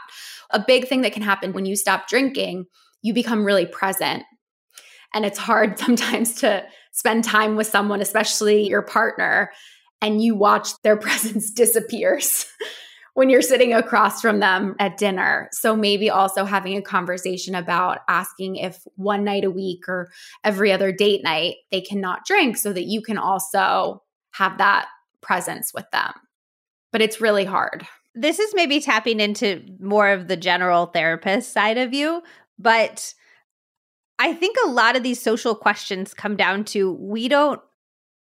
[0.50, 2.64] A big thing that can happen when you stop drinking,
[3.02, 4.24] you become really present.
[5.14, 9.52] And it's hard sometimes to spend time with someone, especially your partner,
[10.00, 12.46] and you watch their presence disappears
[13.18, 15.48] when you're sitting across from them at dinner.
[15.50, 20.12] So maybe also having a conversation about asking if one night a week or
[20.44, 24.86] every other date night they cannot drink so that you can also have that
[25.20, 26.12] presence with them.
[26.92, 27.88] But it's really hard.
[28.14, 32.22] This is maybe tapping into more of the general therapist side of you,
[32.56, 33.14] but
[34.20, 37.60] I think a lot of these social questions come down to we don't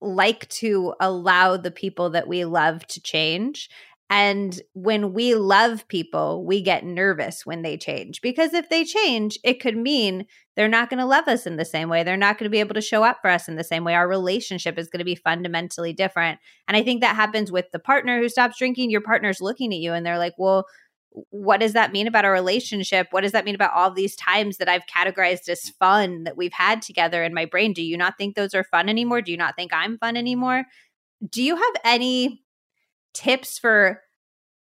[0.01, 3.69] like to allow the people that we love to change.
[4.13, 9.39] And when we love people, we get nervous when they change because if they change,
[9.45, 12.03] it could mean they're not going to love us in the same way.
[12.03, 13.95] They're not going to be able to show up for us in the same way.
[13.95, 16.41] Our relationship is going to be fundamentally different.
[16.67, 18.91] And I think that happens with the partner who stops drinking.
[18.91, 20.67] Your partner's looking at you and they're like, well,
[21.31, 23.07] what does that mean about our relationship?
[23.13, 26.53] What does that mean about all these times that I've categorized as fun that we've
[26.53, 27.73] had together in my brain?
[27.73, 29.23] Do you not think those are fun anymore?
[29.23, 30.65] Do you not think I'm fun anymore?
[31.29, 32.43] Do you have any
[33.15, 34.01] tips for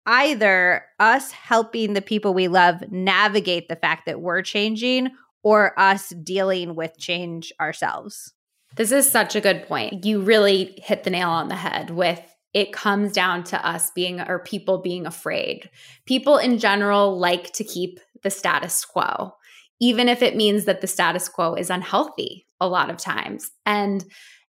[0.06, 5.10] either us helping the people we love navigate the fact that we're changing
[5.43, 8.34] or us dealing with change ourselves.
[8.75, 10.06] This is such a good point.
[10.06, 12.21] You really hit the nail on the head with
[12.53, 15.69] it comes down to us being or people being afraid.
[16.06, 19.34] People in general like to keep the status quo,
[19.82, 23.49] even if it means that the status quo is unhealthy a lot of times.
[23.65, 24.06] And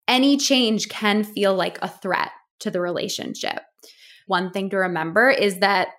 [0.08, 3.62] any change can feel like a threat to the relationship
[4.30, 5.90] one thing to remember is that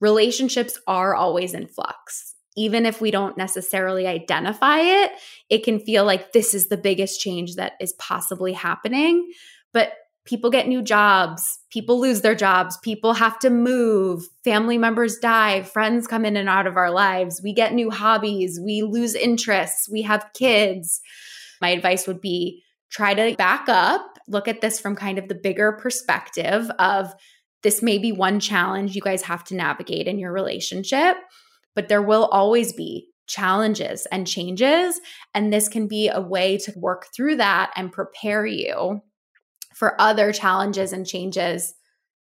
[0.00, 2.34] relationships are always in flux.
[2.56, 5.12] Even if we don't necessarily identify it,
[5.48, 9.30] it can feel like this is the biggest change that is possibly happening.
[9.72, 9.92] But
[10.24, 15.62] people get new jobs, people lose their jobs, people have to move, family members die,
[15.62, 19.88] friends come in and out of our lives, we get new hobbies, we lose interests,
[19.88, 21.00] we have kids.
[21.62, 25.34] My advice would be try to back up, look at this from kind of the
[25.34, 27.14] bigger perspective of
[27.62, 31.16] this may be one challenge you guys have to navigate in your relationship,
[31.74, 35.00] but there will always be challenges and changes.
[35.34, 39.00] And this can be a way to work through that and prepare you
[39.74, 41.74] for other challenges and changes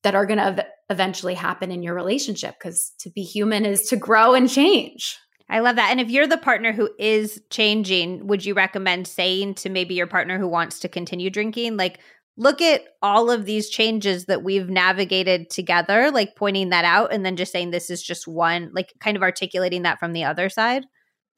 [0.03, 2.57] that are going to eventually happen in your relationship.
[2.59, 5.17] Because to be human is to grow and change.
[5.49, 5.91] I love that.
[5.91, 10.07] And if you're the partner who is changing, would you recommend saying to maybe your
[10.07, 11.99] partner who wants to continue drinking, like,
[12.41, 17.25] look at all of these changes that we've navigated together, like pointing that out and
[17.25, 20.49] then just saying this is just one, like kind of articulating that from the other
[20.49, 20.87] side?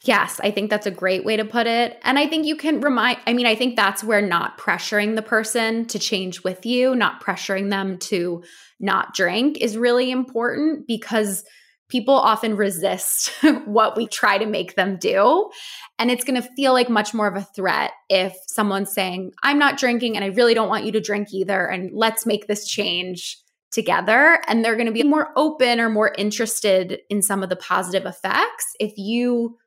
[0.04, 1.98] Yes, I think that's a great way to put it.
[2.02, 5.22] And I think you can remind, I mean, I think that's where not pressuring the
[5.22, 8.44] person to change with you, not pressuring them to
[8.78, 11.42] not drink is really important because
[11.92, 13.30] people often resist
[13.66, 15.50] what we try to make them do.
[15.98, 19.58] And it's going to feel like much more of a threat if someone's saying, I'm
[19.58, 21.66] not drinking and I really don't want you to drink either.
[21.66, 23.38] And let's make this change
[23.70, 24.40] together.
[24.48, 28.06] And they're going to be more open or more interested in some of the positive
[28.06, 29.58] effects if you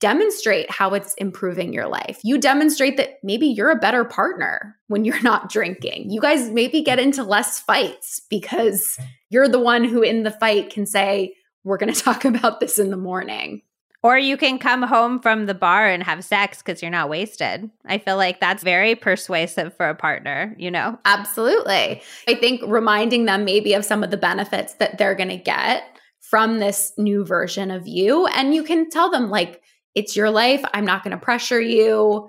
[0.00, 2.18] demonstrate how it's improving your life.
[2.24, 6.10] You demonstrate that maybe you're a better partner when you're not drinking.
[6.10, 10.70] You guys maybe get into less fights because you're the one who in the fight
[10.70, 13.62] can say, we're going to talk about this in the morning.
[14.02, 17.70] Or you can come home from the bar and have sex because you're not wasted.
[17.86, 20.98] I feel like that's very persuasive for a partner, you know?
[21.06, 22.02] Absolutely.
[22.28, 25.84] I think reminding them maybe of some of the benefits that they're going to get
[26.20, 28.26] from this new version of you.
[28.26, 29.62] And you can tell them, like,
[29.94, 30.62] It's your life.
[30.74, 32.28] I'm not going to pressure you.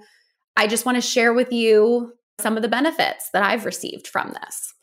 [0.55, 4.33] I just want to share with you some of the benefits that I've received from
[4.33, 4.73] this.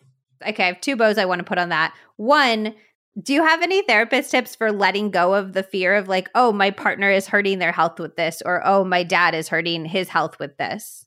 [0.46, 1.94] Okay, I have two bows I want to put on that.
[2.16, 2.74] One,
[3.20, 6.52] do you have any therapist tips for letting go of the fear of like, oh,
[6.52, 10.08] my partner is hurting their health with this, or oh, my dad is hurting his
[10.08, 11.04] health with this?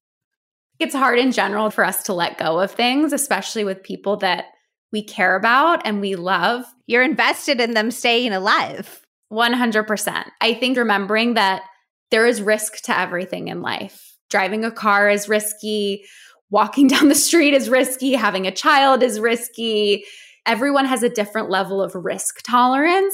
[0.77, 4.45] It's hard in general for us to let go of things, especially with people that
[4.91, 6.65] we care about and we love.
[6.85, 9.01] You're invested in them staying alive.
[9.31, 10.25] 100%.
[10.41, 11.63] I think remembering that
[12.11, 14.15] there is risk to everything in life.
[14.29, 16.05] Driving a car is risky,
[16.49, 20.05] walking down the street is risky, having a child is risky.
[20.45, 23.13] Everyone has a different level of risk tolerance.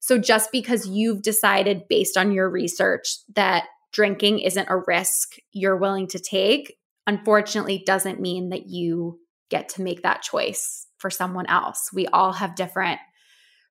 [0.00, 5.76] So just because you've decided based on your research that drinking isn't a risk you're
[5.76, 9.18] willing to take, unfortunately doesn't mean that you
[9.50, 11.90] get to make that choice for someone else.
[11.92, 13.00] We all have different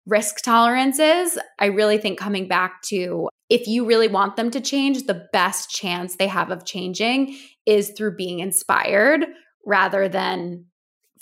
[0.06, 1.38] risk tolerances.
[1.60, 5.70] I really think coming back to if you really want them to change, the best
[5.70, 9.26] chance they have of changing is through being inspired
[9.66, 10.66] rather than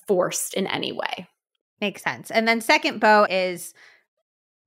[0.08, 1.28] forced in any way.
[1.84, 2.32] Makes sense.
[2.32, 3.74] And then, second bow is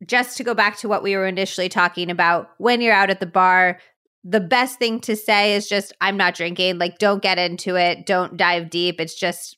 [0.04, 3.20] just to go back to what we were initially talking about when you're out at
[3.20, 3.80] the bar.
[4.22, 6.76] The best thing to say is just, I'm not drinking.
[6.76, 8.04] Like, don't get into it.
[8.04, 9.00] Don't dive deep.
[9.00, 9.56] It's just,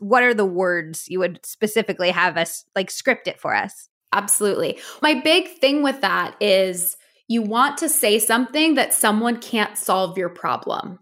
[0.00, 3.88] what are the words you would specifically have us like script it for us?
[4.12, 4.80] Absolutely.
[5.00, 6.96] My big thing with that is
[7.28, 10.98] you want to say something that someone can't solve your problem,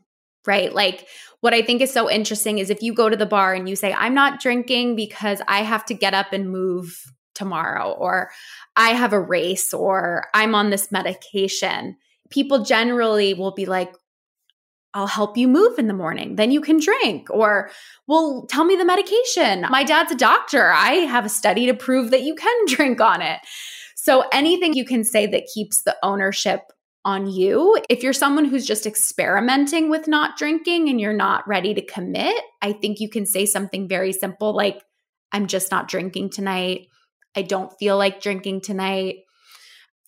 [0.47, 0.73] right?
[0.73, 1.07] Like,
[1.41, 3.77] what I think is so interesting is if you go to the bar and you
[3.77, 8.31] say, I'm not drinking because I have to get up and move tomorrow, or
[8.77, 11.97] I have a race, or I'm on this medication,
[12.31, 13.95] people generally will be like,
[14.95, 16.37] I'll help you move in the morning.
[16.37, 17.29] Then you can drink.
[17.29, 17.69] Or,
[18.07, 19.67] well, tell me the medication.
[19.69, 20.71] My dad's a doctor.
[20.71, 23.41] I have a study to prove that you can drink on it.
[23.97, 26.61] So anything you can say that keeps the ownership
[27.05, 27.79] on you.
[27.91, 32.41] If you're someone who's just experimenting with not drinking and you're not ready to commit,
[32.63, 34.83] I think you can say something very simple like,
[35.33, 36.89] I'm just not drinking tonight.
[37.37, 39.17] I don't feel like drinking tonight.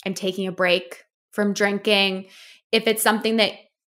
[0.05, 2.29] I'm taking a break from drinking.
[2.73, 3.53] If it's something that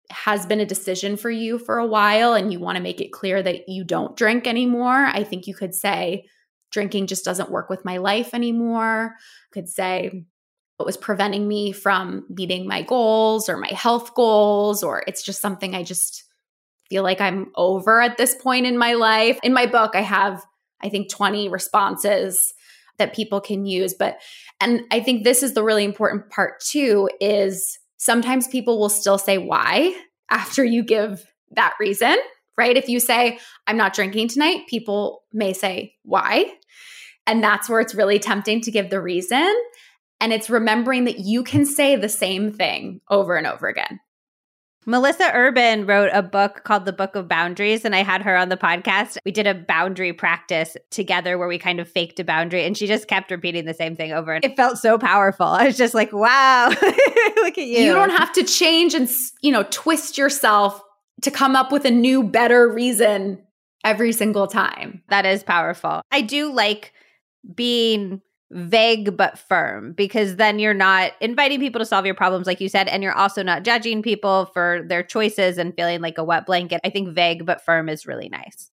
[0.10, 3.14] has been a decision for you for a while and you want to make it
[3.14, 6.26] clear that you don't drink anymore, I think you could say,
[6.72, 9.16] drinking just doesn't work with my life anymore.
[9.52, 10.26] could say,
[10.82, 15.42] it was preventing me from meeting my goals or my health goals, or it's just
[15.42, 16.24] something I just
[16.90, 19.40] feel like I'm over at this point in my life.
[19.44, 20.44] In my book, I have,
[20.82, 22.54] I think, 20 responses
[22.98, 23.94] that people can use.
[23.94, 24.20] But,
[24.60, 29.18] and I think this is the really important part too is sometimes people will still
[29.18, 29.96] say why
[30.30, 32.18] after you give that reason,
[32.58, 32.76] right?
[32.76, 36.52] If you say, I'm not drinking tonight, people may say, why?
[37.28, 39.56] And that's where it's really tempting to give the reason.
[40.22, 44.00] And it's remembering that you can say the same thing over and over again.
[44.88, 48.50] Melissa Urban wrote a book called The Book of Boundaries, and I had her on
[48.50, 49.18] the podcast.
[49.26, 52.88] We did a boundary practice together where we kind of faked a boundary, and she
[52.88, 54.34] just kept repeating the same thing over.
[54.34, 55.46] And it felt so powerful.
[55.46, 57.84] I was just like, wow, look at you.
[57.84, 59.08] You don't have to change and,
[59.42, 60.82] you know, twist yourself
[61.22, 63.40] to come up with a new, better reason
[63.84, 65.04] every single time.
[65.10, 66.02] That is powerful.
[66.12, 66.94] I do like
[67.54, 72.60] being vague but firm because then you're not inviting people to solve your problems like
[72.60, 76.24] you said and you're also not judging people for their choices and feeling like a
[76.24, 76.82] wet blanket.
[76.84, 78.70] I think vague but firm is really nice.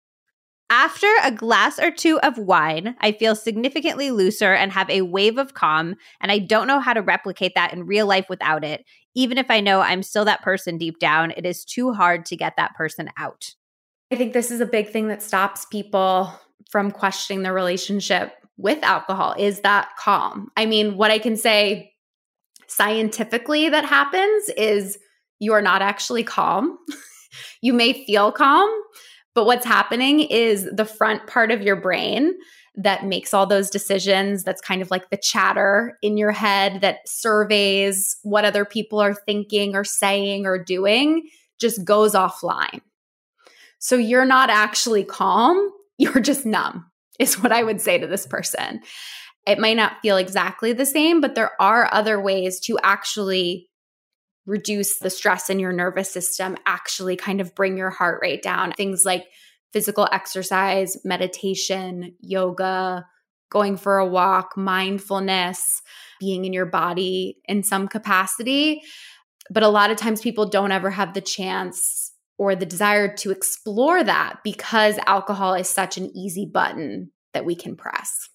[0.70, 5.38] After a glass or two of wine, I feel significantly looser and have a wave
[5.38, 8.84] of calm, and I don't know how to replicate that in real life without it.
[9.14, 12.36] Even if I know I'm still that person deep down, it is too hard to
[12.36, 13.54] get that person out.
[14.12, 16.34] I think this is a big thing that stops people
[16.72, 20.52] from questioning their relationship with alcohol is that calm.
[20.56, 21.94] I mean, what I can say
[22.68, 24.98] scientifically that happens is
[25.40, 26.78] you are not actually calm.
[27.62, 28.70] you may feel calm,
[29.36, 32.34] but what's happening is the front part of your brain
[32.76, 37.08] that makes all those decisions, that's kind of like the chatter in your head that
[37.08, 41.28] surveys what other people are thinking or saying or doing,
[41.60, 42.82] just goes offline.
[43.78, 46.86] So you're not actually calm, you're just numb
[47.20, 48.82] is what I would say to this person.
[49.46, 53.70] It might not feel exactly the same, but there are other ways to actually
[54.46, 58.72] reduce the stress in your nervous system, actually kind of bring your heart rate down.
[58.74, 59.26] Things like
[59.72, 63.06] physical exercise, meditation, yoga,
[63.50, 65.82] going for a walk, mindfulness,
[66.20, 68.82] being in your body in some capacity.
[69.50, 72.13] But a lot of times people don't ever have the chance
[72.44, 77.56] or the desire to explore that because alcohol is such an easy button that we
[77.56, 78.30] can press.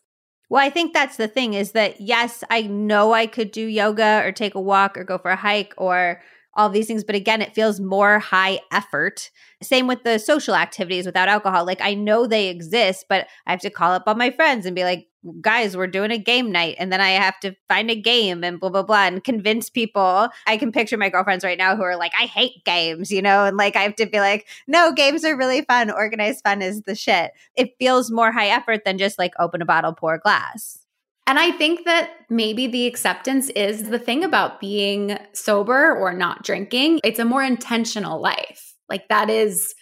[0.49, 4.23] Well, I think that's the thing is that yes, I know I could do yoga
[4.25, 6.23] or take a walk or go for a hike or
[6.55, 9.29] all these things, but again, it feels more high effort.
[9.63, 11.67] Same with the social activities without alcohol.
[11.67, 14.75] Like I know they exist, but I have to call up all my friends and
[14.75, 15.08] be like,
[15.41, 16.77] guys, we're doing a game night.
[16.79, 20.29] And then I have to find a game and blah, blah, blah, and convince people.
[20.47, 23.45] I can picture my girlfriends right now who are like, I hate games, you know?
[23.45, 25.91] And like, I have to be like, no, games are really fun.
[25.91, 27.33] Organized fun is the shit.
[27.57, 30.79] It feels more high effort than just like open a bottle, pour a glass.
[31.27, 36.43] And I think that maybe the acceptance is the thing about being sober or not
[36.43, 37.01] drinking.
[37.05, 38.75] It's a more intentional life.
[38.89, 39.75] Like that is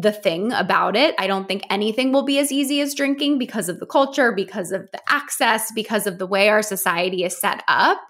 [0.00, 1.14] the thing about it.
[1.18, 4.72] I don't think anything will be as easy as drinking because of the culture, because
[4.72, 8.00] of the access, because of the way our society is set up.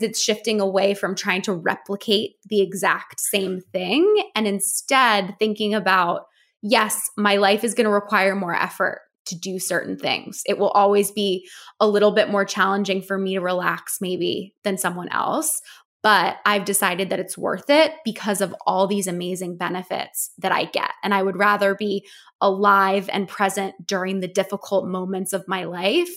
[0.00, 6.22] It's shifting away from trying to replicate the exact same thing and instead thinking about,
[6.62, 10.42] yes, my life is going to require more effort to do certain things.
[10.46, 11.46] It will always be
[11.80, 15.60] a little bit more challenging for me to relax, maybe, than someone else
[16.02, 20.64] but I've decided that it's worth it because of all these amazing benefits that I
[20.64, 20.92] get.
[21.02, 22.06] And I would rather be
[22.40, 26.10] alive and present during the difficult moments of my life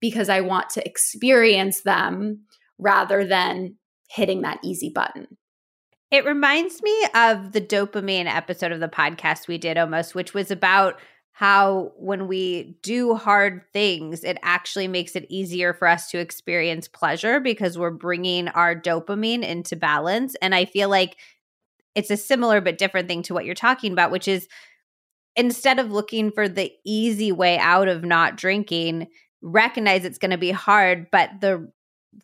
[0.00, 2.42] because I want to experience them
[2.78, 3.76] rather than
[4.10, 5.26] hitting that easy button.
[6.10, 10.50] It reminds me of the dopamine episode of the podcast we did almost, which was
[10.50, 11.00] about
[11.36, 16.86] how when we do hard things, it actually makes it easier for us to experience
[16.86, 20.36] pleasure because we're bringing our dopamine into balance.
[20.40, 21.16] And I feel like
[21.96, 24.46] it's a similar but different thing to what you're talking about, which is
[25.34, 29.08] instead of looking for the easy way out of not drinking,
[29.42, 31.68] recognize it's going to be hard, but the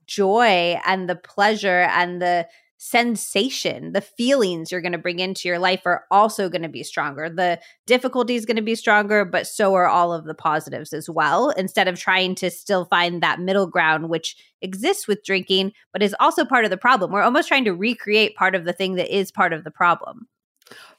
[0.06, 2.46] joy and the pleasure and the
[2.82, 6.82] sensation, the feelings you're going to bring into your life are also going to be
[6.82, 7.28] stronger.
[7.28, 11.08] The difficulty is going to be stronger, but so are all of the positives as
[11.08, 11.50] well.
[11.50, 16.16] Instead of trying to still find that middle ground, which exists with drinking, but is
[16.20, 17.12] also part of the problem.
[17.12, 20.26] We're almost trying to recreate part of the thing that is part of the problem.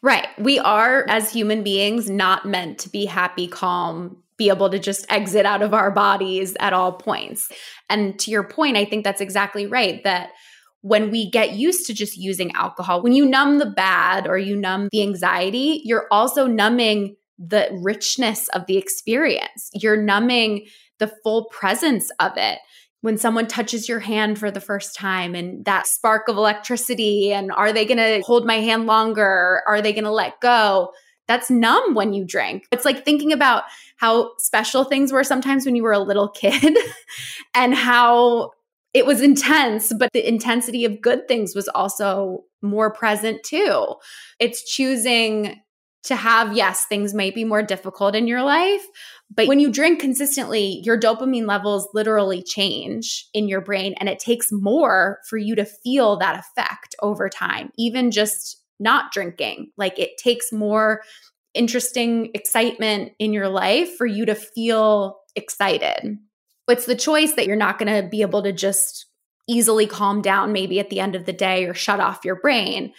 [0.03, 0.27] Right.
[0.37, 5.11] We are, as human beings, not meant to be happy, calm, be able to just
[5.11, 7.51] exit out of our bodies at all points.
[7.89, 10.29] And to your point, I think that's exactly right that
[10.81, 14.55] when we get used to just using alcohol, when you numb the bad or you
[14.55, 19.69] numb the anxiety, you're also numbing the richness of the experience.
[19.73, 20.67] You're numbing
[20.99, 22.59] the full presence of it.
[23.01, 27.51] When someone touches your hand for the first time and that spark of electricity, and
[27.51, 29.63] are they gonna hold my hand longer?
[29.67, 30.91] Are they gonna let go?
[31.27, 32.65] That's numb when you drink.
[32.71, 33.63] It's like thinking about
[33.97, 36.77] how special things were sometimes when you were a little kid
[37.55, 38.51] and how
[38.93, 43.95] it was intense, but the intensity of good things was also more present too.
[44.39, 45.61] It's choosing
[46.03, 48.81] to have, yes, things might be more difficult in your life,
[49.33, 54.19] but when you drink consistently, your dopamine levels literally change in your brain, and it
[54.19, 59.71] takes more for you to feel that effect over time, even just not drinking.
[59.77, 61.03] Like it takes more
[61.53, 66.17] interesting excitement in your life for you to feel excited
[66.71, 69.05] it's the choice that you're not going to be able to just
[69.47, 72.93] easily calm down maybe at the end of the day or shut off your brain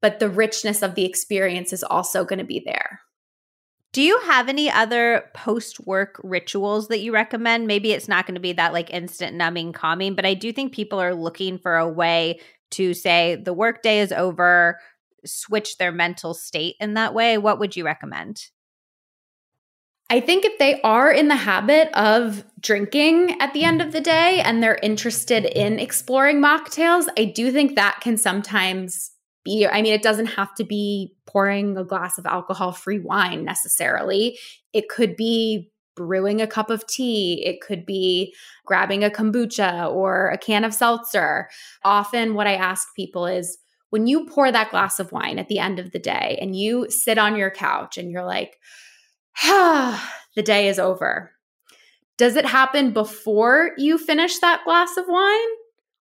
[0.00, 3.00] but the richness of the experience is also going to be there
[3.92, 7.66] do you have any other post work rituals that you recommend?
[7.66, 10.74] Maybe it's not going to be that like instant numbing calming, but I do think
[10.74, 12.40] people are looking for a way
[12.72, 14.78] to say the workday is over,
[15.24, 17.38] switch their mental state in that way.
[17.38, 18.42] What would you recommend?
[20.10, 24.00] I think if they are in the habit of drinking at the end of the
[24.00, 29.10] day and they're interested in exploring mocktails, I do think that can sometimes
[29.44, 29.66] be.
[29.66, 34.38] I mean, it doesn't have to be pouring a glass of alcohol free wine necessarily.
[34.72, 37.44] It could be brewing a cup of tea.
[37.44, 38.34] It could be
[38.64, 41.50] grabbing a kombucha or a can of seltzer.
[41.84, 43.58] Often, what I ask people is
[43.90, 46.86] when you pour that glass of wine at the end of the day and you
[46.88, 48.56] sit on your couch and you're like,
[49.44, 51.32] the day is over.
[52.16, 55.48] Does it happen before you finish that glass of wine?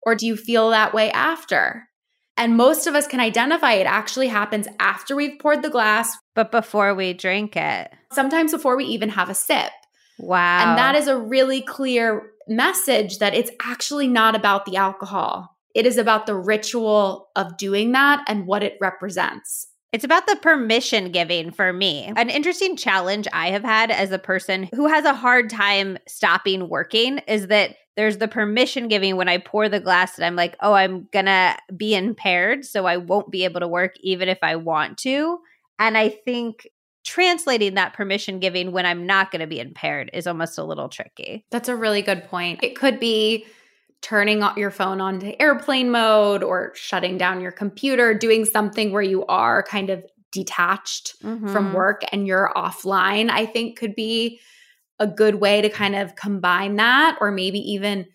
[0.03, 1.89] Or do you feel that way after?
[2.37, 6.51] And most of us can identify it actually happens after we've poured the glass, but
[6.51, 7.91] before we drink it.
[8.13, 9.71] Sometimes before we even have a sip.
[10.19, 10.71] Wow.
[10.71, 15.57] And that is a really clear message that it's actually not about the alcohol.
[15.75, 19.69] It is about the ritual of doing that and what it represents.
[19.93, 22.13] It's about the permission giving for me.
[22.17, 26.69] An interesting challenge I have had as a person who has a hard time stopping
[26.69, 30.57] working is that there's the permission giving when I pour the glass that I'm like,
[30.61, 34.57] oh, I'm gonna be impaired, so I won't be able to work even if I
[34.57, 35.41] want to.
[35.79, 36.69] And I think
[37.05, 40.89] translating that permission giving when I'm not going to be impaired is almost a little
[40.89, 41.47] tricky.
[41.51, 42.63] That's a really good point.
[42.63, 43.47] It could be
[44.03, 49.03] turning your phone on to airplane mode or shutting down your computer, doing something where
[49.03, 51.49] you are kind of detached mm-hmm.
[51.49, 54.41] from work and you're offline, I think could be
[54.99, 58.07] a good way to kind of combine that, or maybe even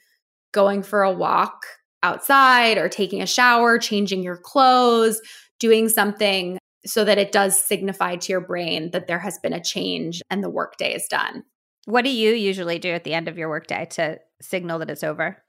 [0.52, 1.66] going for a walk
[2.04, 5.20] outside or taking a shower, changing your clothes,
[5.60, 9.64] doing something so that it does signify to your brain that there has been a
[9.64, 11.44] change and the workday is done.
[11.86, 15.04] What do you usually do at the end of your workday to signal that it's
[15.04, 15.44] over?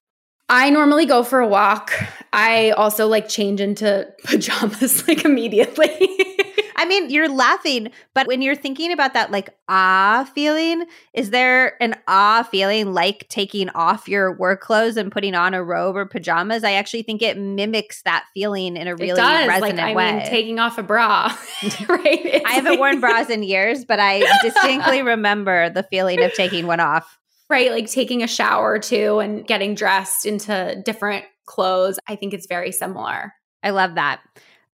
[0.48, 1.92] I normally go for a walk.
[2.32, 5.90] I also like change into pajamas like immediately.
[6.78, 10.84] I mean, you're laughing, but when you're thinking about that like ah feeling,
[11.14, 15.64] is there an ah feeling like taking off your work clothes and putting on a
[15.64, 16.64] robe or pajamas?
[16.64, 20.12] I actually think it mimics that feeling in a really resonant like, I way.
[20.16, 21.34] Mean, taking off a bra,
[21.88, 22.26] right?
[22.26, 26.34] It's I haven't like- worn bras in years, but I distinctly remember the feeling of
[26.34, 27.18] taking one off.
[27.48, 31.98] Right, like taking a shower too and getting dressed into different clothes.
[32.08, 33.32] I think it's very similar.
[33.62, 34.20] I love that.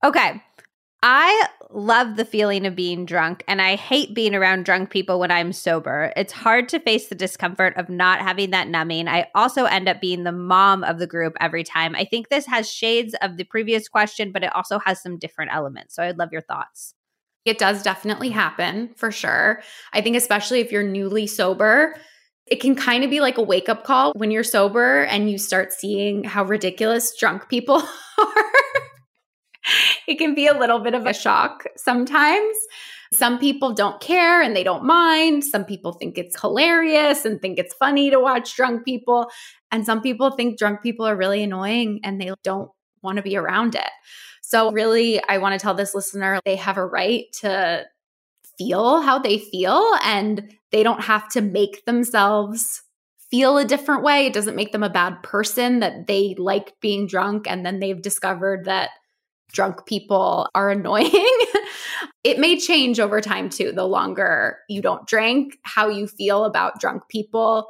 [0.02, 0.42] Okay.
[1.02, 5.32] I love the feeling of being drunk, and I hate being around drunk people when
[5.32, 6.12] I'm sober.
[6.16, 9.08] It's hard to face the discomfort of not having that numbing.
[9.08, 11.96] I also end up being the mom of the group every time.
[11.96, 15.52] I think this has shades of the previous question, but it also has some different
[15.52, 15.96] elements.
[15.96, 16.94] So I'd love your thoughts.
[17.44, 19.60] It does definitely happen for sure.
[19.92, 21.96] I think, especially if you're newly sober,
[22.52, 25.38] it can kind of be like a wake up call when you're sober and you
[25.38, 27.76] start seeing how ridiculous drunk people
[28.18, 28.52] are
[30.06, 32.56] it can be a little bit of a shock sometimes.
[33.12, 35.44] Some people don't care and they don't mind.
[35.44, 39.30] Some people think it's hilarious and think it's funny to watch drunk people.
[39.70, 42.70] And some people think drunk people are really annoying and they don't
[43.02, 43.90] want to be around it.
[44.42, 47.86] So, really, I want to tell this listener they have a right to
[48.62, 52.82] feel how they feel and they don't have to make themselves
[53.30, 54.26] feel a different way.
[54.26, 58.00] It doesn't make them a bad person that they like being drunk and then they've
[58.00, 58.90] discovered that
[59.52, 61.38] drunk people are annoying.
[62.24, 63.72] it may change over time too.
[63.72, 67.68] The longer you don't drink, how you feel about drunk people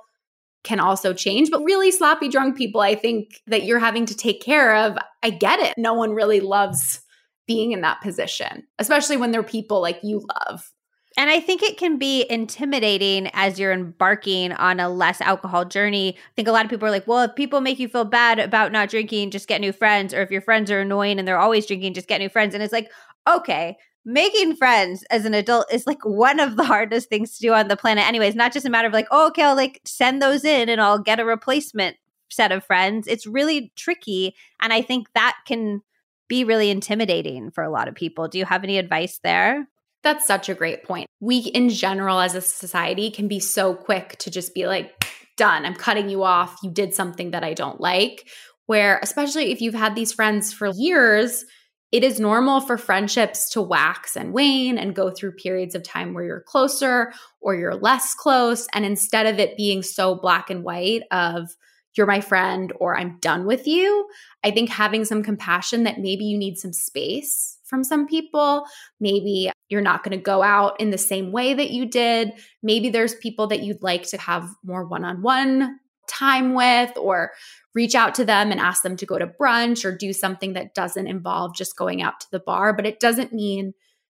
[0.65, 1.51] can also change.
[1.51, 4.97] But really sloppy drunk people, I think that you're having to take care of.
[5.23, 5.75] I get it.
[5.77, 7.01] No one really loves
[7.47, 10.72] being in that position, especially when they're people like you love.
[11.19, 16.15] And I think it can be intimidating as you're embarking on a less alcohol journey.
[16.17, 18.39] I think a lot of people are like, well, if people make you feel bad
[18.39, 20.15] about not drinking, just get new friends.
[20.15, 22.55] Or if your friends are annoying and they're always drinking, just get new friends.
[22.55, 22.91] And it's like,
[23.29, 27.53] okay, making friends as an adult is like one of the hardest things to do
[27.53, 28.35] on the planet, anyways.
[28.35, 30.99] Not just a matter of like, oh, okay, I'll like send those in and I'll
[30.99, 31.97] get a replacement
[32.31, 33.07] set of friends.
[33.07, 34.35] It's really tricky.
[34.61, 35.83] And I think that can
[36.29, 38.29] be really intimidating for a lot of people.
[38.29, 39.69] Do you have any advice there?
[40.03, 41.07] That's such a great point.
[41.21, 45.65] We, in general, as a society, can be so quick to just be like, done,
[45.65, 46.59] I'm cutting you off.
[46.63, 48.29] You did something that I don't like.
[48.67, 51.45] Where, especially if you've had these friends for years,
[51.91, 56.15] it is normal for friendships to wax and wane and go through periods of time
[56.15, 58.67] where you're closer or you're less close.
[58.73, 61.49] And instead of it being so black and white of,
[61.95, 64.09] you're my friend or I'm done with you,
[64.43, 68.67] I think having some compassion that maybe you need some space from some people.
[69.01, 72.33] Maybe you're not going to go out in the same way that you did.
[72.63, 77.33] Maybe there's people that you'd like to have more one on one time with or
[77.75, 80.75] reach out to them and ask them to go to brunch or do something that
[80.75, 82.75] doesn't involve just going out to the bar.
[82.75, 83.73] But it doesn't mean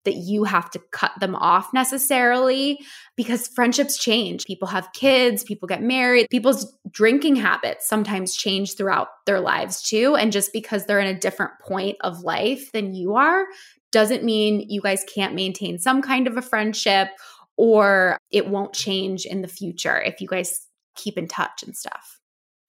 [0.05, 2.79] that you have to cut them off necessarily
[3.17, 4.45] because friendships change.
[4.45, 10.15] People have kids, people get married, people's drinking habits sometimes change throughout their lives too.
[10.17, 13.47] And just because they're in a different point of life than you are
[13.93, 17.09] doesn't mean you guys can't maintain some kind of a friendship
[17.57, 22.21] or it won't change in the future if you guys keep in touch and stuff.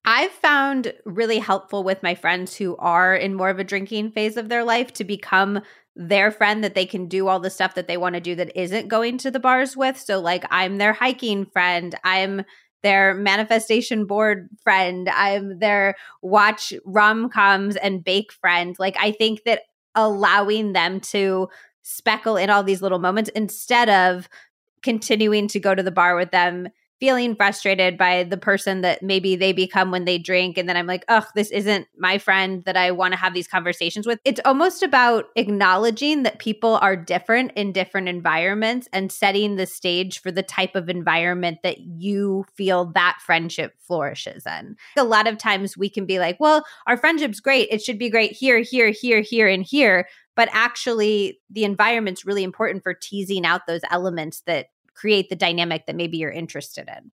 [0.05, 4.37] I've found really helpful with my friends who are in more of a drinking phase
[4.37, 5.61] of their life to become
[5.95, 8.55] their friend that they can do all the stuff that they want to do that
[8.55, 9.97] isn't going to the bars with.
[9.97, 11.95] So, like, I'm their hiking friend.
[12.03, 12.43] I'm
[12.83, 15.09] their manifestation board friend.
[15.09, 18.75] I'm their watch rom coms and bake friend.
[18.77, 19.63] Like, I think that
[19.95, 21.47] allowing them to
[21.81, 24.27] speckle in all these little moments instead of
[24.81, 26.67] continuing to go to the bar with them
[27.05, 30.57] feeling frustrated by the person that maybe they become when they drink.
[30.57, 33.47] And then I'm like, oh, this isn't my friend that I want to have these
[33.47, 34.17] conversations with.
[34.25, 40.19] It's almost about acknowledging that people are different in different environments and setting the stage
[40.19, 44.75] for the type of environment that you feel that friendship flourishes in.
[44.97, 47.67] A lot of times we can be like, well, our friendship's great.
[47.69, 50.07] It should be great here, here, here, here, and here.
[50.35, 55.85] but actually the environment's really important for teasing out those elements that create the dynamic
[55.85, 57.11] that maybe you're interested in.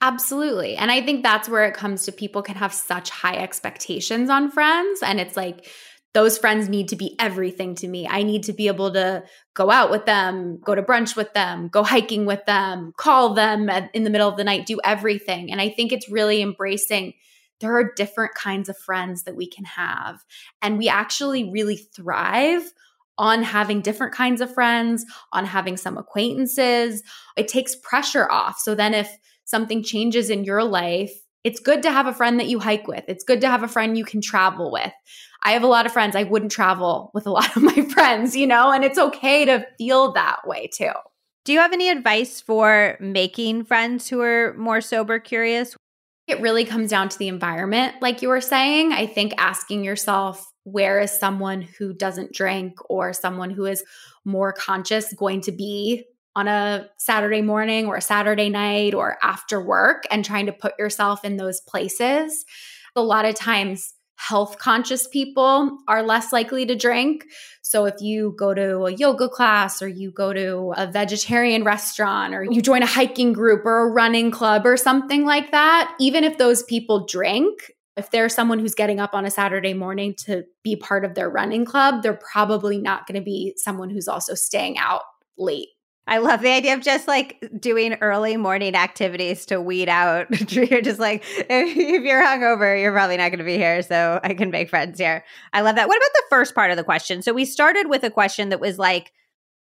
[0.00, 0.76] Absolutely.
[0.76, 4.50] And I think that's where it comes to people can have such high expectations on
[4.50, 5.02] friends.
[5.02, 5.66] And it's like,
[6.14, 8.08] those friends need to be everything to me.
[8.08, 9.24] I need to be able to
[9.54, 13.68] go out with them, go to brunch with them, go hiking with them, call them
[13.92, 15.52] in the middle of the night, do everything.
[15.52, 17.14] And I think it's really embracing
[17.60, 20.24] there are different kinds of friends that we can have.
[20.62, 22.72] And we actually really thrive
[23.18, 27.02] on having different kinds of friends, on having some acquaintances.
[27.36, 28.58] It takes pressure off.
[28.58, 29.10] So then if
[29.44, 31.12] something changes in your life,
[31.44, 33.04] it's good to have a friend that you hike with.
[33.08, 34.92] It's good to have a friend you can travel with.
[35.42, 36.16] I have a lot of friends.
[36.16, 39.66] I wouldn't travel with a lot of my friends, you know, and it's okay to
[39.78, 40.92] feel that way too.
[41.44, 45.74] Do you have any advice for making friends who are more sober curious?
[46.26, 48.92] It really comes down to the environment, like you were saying.
[48.92, 53.84] I think asking yourself, where is someone who doesn't drink or someone who is
[54.24, 56.04] more conscious going to be
[56.36, 60.78] on a Saturday morning or a Saturday night or after work and trying to put
[60.78, 62.44] yourself in those places.
[62.94, 67.24] A lot of times, health conscious people are less likely to drink.
[67.62, 72.34] So if you go to a yoga class or you go to a vegetarian restaurant
[72.34, 76.24] or you join a hiking group or a running club or something like that, even
[76.24, 80.44] if those people drink, if there's someone who's getting up on a Saturday morning to
[80.62, 84.34] be part of their running club, they're probably not going to be someone who's also
[84.34, 85.02] staying out
[85.36, 85.68] late
[86.08, 90.26] I love the idea of just like doing early morning activities to weed out.
[90.50, 93.82] you're just like, if, you're hungover, you're probably not going to be here.
[93.82, 95.22] So I can make friends here.
[95.52, 95.86] I love that.
[95.86, 97.20] What about the first part of the question?
[97.20, 99.12] So we started with a question that was like,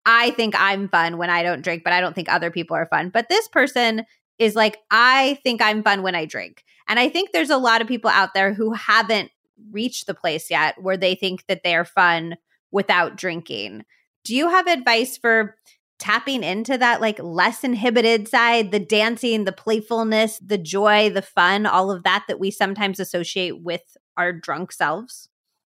[0.07, 2.87] I think I'm fun when I don't drink, but I don't think other people are
[2.87, 3.11] fun.
[3.11, 4.05] But this person
[4.39, 6.63] is like, I think I'm fun when I drink.
[6.91, 9.31] And I think there's a lot of people out there who haven't
[9.71, 12.37] reached the place yet where they think that they're fun
[12.73, 13.85] without drinking.
[14.25, 15.57] Do you have advice for
[16.01, 21.65] tapping into that like less inhibited side, the dancing, the playfulness, the joy, the fun,
[21.65, 25.29] all of that that we sometimes associate with our drunk selves?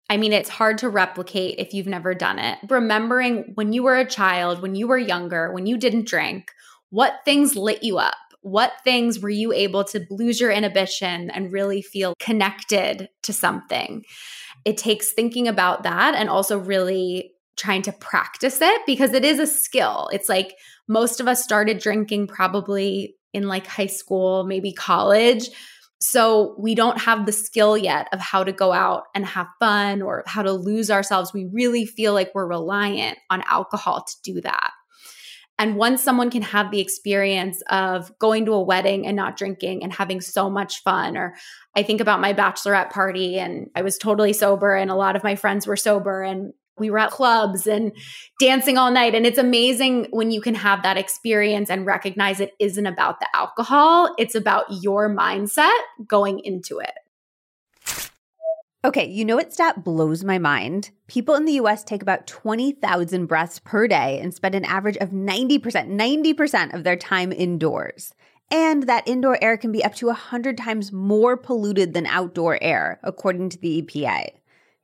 [0.09, 2.59] I mean, it's hard to replicate if you've never done it.
[2.69, 6.51] Remembering when you were a child, when you were younger, when you didn't drink,
[6.89, 8.15] what things lit you up?
[8.45, 14.03] What things were you able to lose your inhibition and really feel connected to something?
[14.65, 19.39] It takes thinking about that and also really trying to practice it because it is
[19.39, 20.11] a skill.
[20.13, 20.53] It's like
[20.87, 25.49] most of us started drinking probably in like high school, maybe college.
[25.99, 30.03] So we don't have the skill yet of how to go out and have fun
[30.03, 31.33] or how to lose ourselves.
[31.33, 34.69] We really feel like we're reliant on alcohol to do that.
[35.57, 39.83] And once someone can have the experience of going to a wedding and not drinking
[39.83, 41.35] and having so much fun, or
[41.75, 45.23] I think about my bachelorette party and I was totally sober and a lot of
[45.23, 47.93] my friends were sober and we were at clubs and
[48.39, 49.15] dancing all night.
[49.15, 53.27] And it's amazing when you can have that experience and recognize it isn't about the
[53.33, 55.71] alcohol, it's about your mindset
[56.05, 56.91] going into it.
[58.85, 60.91] Okay, you know what stat blows my mind?
[61.07, 65.09] People in the US take about 20,000 breaths per day and spend an average of
[65.09, 68.13] 90%, 90% of their time indoors.
[68.51, 72.99] And that indoor air can be up to 100 times more polluted than outdoor air,
[73.01, 74.27] according to the EPA.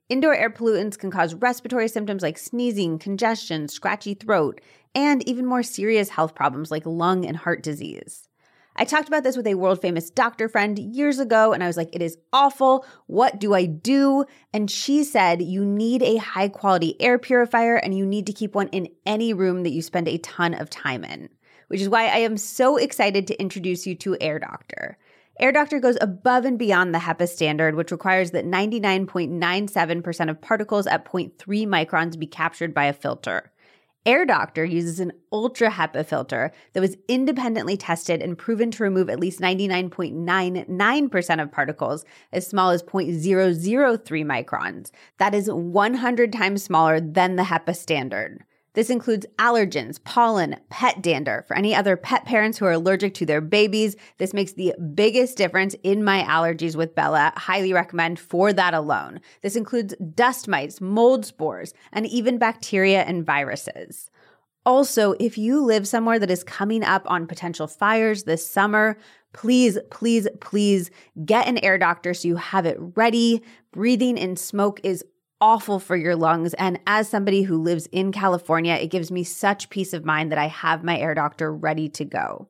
[0.10, 4.62] Indoor air pollutants can cause respiratory symptoms like sneezing, congestion, scratchy throat,
[4.96, 8.28] and even more serious health problems like lung and heart disease.
[8.76, 11.78] I talked about this with a world famous doctor friend years ago, and I was
[11.78, 12.86] like, it is awful.
[13.08, 14.26] What do I do?
[14.54, 18.56] And she said, you need a high quality air purifier and you need to keep
[18.56, 21.30] one in any room that you spend a ton of time in,
[21.68, 24.98] which is why I am so excited to introduce you to Air Doctor.
[25.40, 30.88] Air Doctor goes above and beyond the HEPA standard, which requires that 99.97% of particles
[30.88, 33.51] at 0.3 microns be captured by a filter.
[34.04, 39.12] Air Doctor uses an ultra HEPA filter that was independently tested and proven to remove
[39.12, 44.90] at least 99.99% of particles as small as 0.003 microns.
[45.20, 48.44] That is 100 times smaller than the HEPA standard.
[48.74, 51.44] This includes allergens, pollen, pet dander.
[51.48, 55.38] For any other pet parents who are allergic to their babies, this makes the biggest
[55.38, 57.34] difference in my allergies with Bella.
[57.36, 59.20] Highly recommend for that alone.
[59.42, 64.10] This includes dust mites, mold spores, and even bacteria and viruses.
[64.66, 68.96] Also, if you live somewhere that is coming up on potential fires this summer,
[69.34, 70.92] please, please, please
[71.26, 73.42] get an air doctor so you have it ready.
[73.72, 75.04] Breathing in smoke is
[75.42, 76.54] awful for your lungs.
[76.54, 80.40] And as somebody who lives in California, it gives me such peace of mind that
[80.40, 82.48] I have my air doctor ready to go.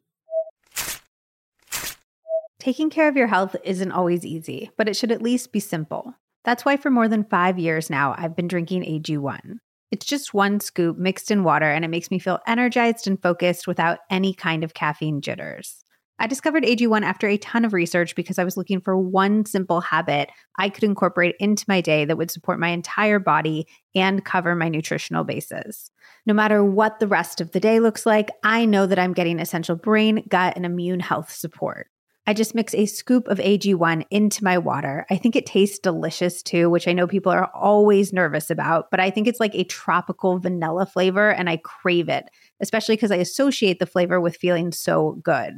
[2.58, 6.14] Taking care of your health isn't always easy, but it should at least be simple.
[6.44, 9.58] That's why for more than five years now, I've been drinking AG1.
[9.92, 13.68] It's just one scoop mixed in water, and it makes me feel energized and focused
[13.68, 15.84] without any kind of caffeine jitters.
[16.18, 19.82] I discovered AG1 after a ton of research because I was looking for one simple
[19.82, 24.54] habit I could incorporate into my day that would support my entire body and cover
[24.54, 25.90] my nutritional bases.
[26.24, 29.38] No matter what the rest of the day looks like, I know that I'm getting
[29.38, 31.88] essential brain, gut, and immune health support.
[32.26, 35.06] I just mix a scoop of AG1 into my water.
[35.10, 38.98] I think it tastes delicious too, which I know people are always nervous about, but
[38.98, 42.24] I think it's like a tropical vanilla flavor and I crave it,
[42.58, 45.52] especially because I associate the flavor with feeling so good.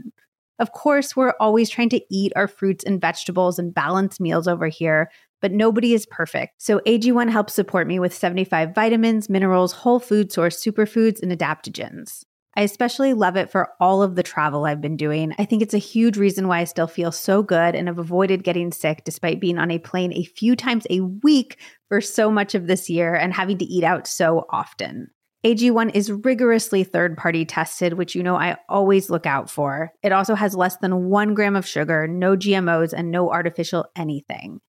[0.58, 4.66] Of course, we're always trying to eat our fruits and vegetables and balance meals over
[4.66, 6.60] here, but nobody is perfect.
[6.60, 12.24] So AG1 helps support me with 75 vitamins, minerals, whole food source superfoods, and adaptogens.
[12.56, 15.32] I especially love it for all of the travel I've been doing.
[15.38, 18.42] I think it's a huge reason why I still feel so good and have avoided
[18.42, 22.56] getting sick despite being on a plane a few times a week for so much
[22.56, 25.08] of this year and having to eat out so often.
[25.44, 29.92] AG1 is rigorously third party tested, which you know I always look out for.
[30.02, 34.60] It also has less than one gram of sugar, no GMOs, and no artificial anything.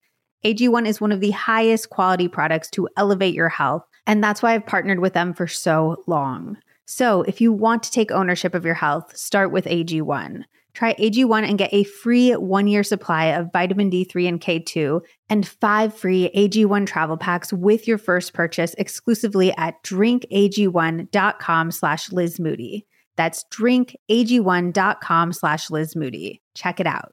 [0.44, 4.54] AG1 is one of the highest quality products to elevate your health, and that's why
[4.54, 6.58] I've partnered with them for so long.
[6.84, 10.44] So, if you want to take ownership of your health, start with AG1.
[10.78, 15.44] Try AG1 and get a free one year supply of vitamin D3 and K2 and
[15.44, 22.86] five free AG1 travel packs with your first purchase exclusively at drinkag1.com slash Liz Moody.
[23.16, 26.40] That's drinkag1.com slash Liz Moody.
[26.54, 27.12] Check it out.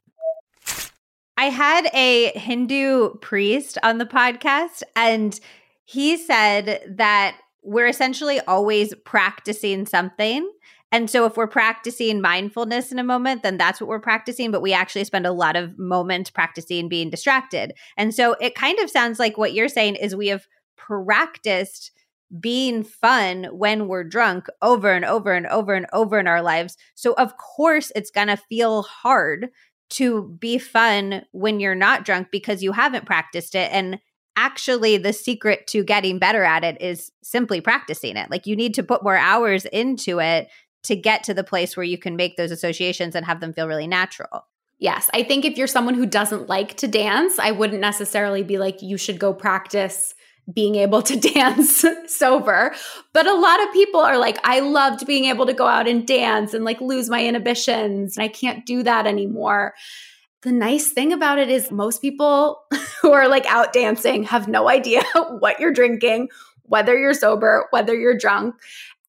[1.36, 5.40] I had a Hindu priest on the podcast, and
[5.84, 10.48] he said that we're essentially always practicing something
[10.92, 14.50] and so if we're practicing mindfulness in a moment, then that's what we're practicing.
[14.50, 17.72] But we actually spend a lot of moments practicing being distracted.
[17.96, 21.90] And so it kind of sounds like what you're saying is we have practiced
[22.40, 26.76] being fun when we're drunk over and over and over and over in our lives.
[26.94, 29.48] So of course it's going to feel hard
[29.88, 34.00] to be fun when you're not drunk because you haven't practiced it and
[34.36, 38.30] actually the secret to getting better at it is simply practicing it.
[38.30, 40.48] Like you need to put more hours into it
[40.86, 43.68] to get to the place where you can make those associations and have them feel
[43.68, 44.46] really natural.
[44.78, 45.08] Yes.
[45.14, 48.82] I think if you're someone who doesn't like to dance, I wouldn't necessarily be like,
[48.82, 50.14] you should go practice
[50.52, 52.74] being able to dance sober.
[53.12, 56.06] But a lot of people are like, I loved being able to go out and
[56.06, 59.74] dance and like lose my inhibitions, and I can't do that anymore.
[60.42, 62.62] The nice thing about it is, most people
[63.02, 65.02] who are like out dancing have no idea
[65.38, 66.28] what you're drinking,
[66.64, 68.54] whether you're sober, whether you're drunk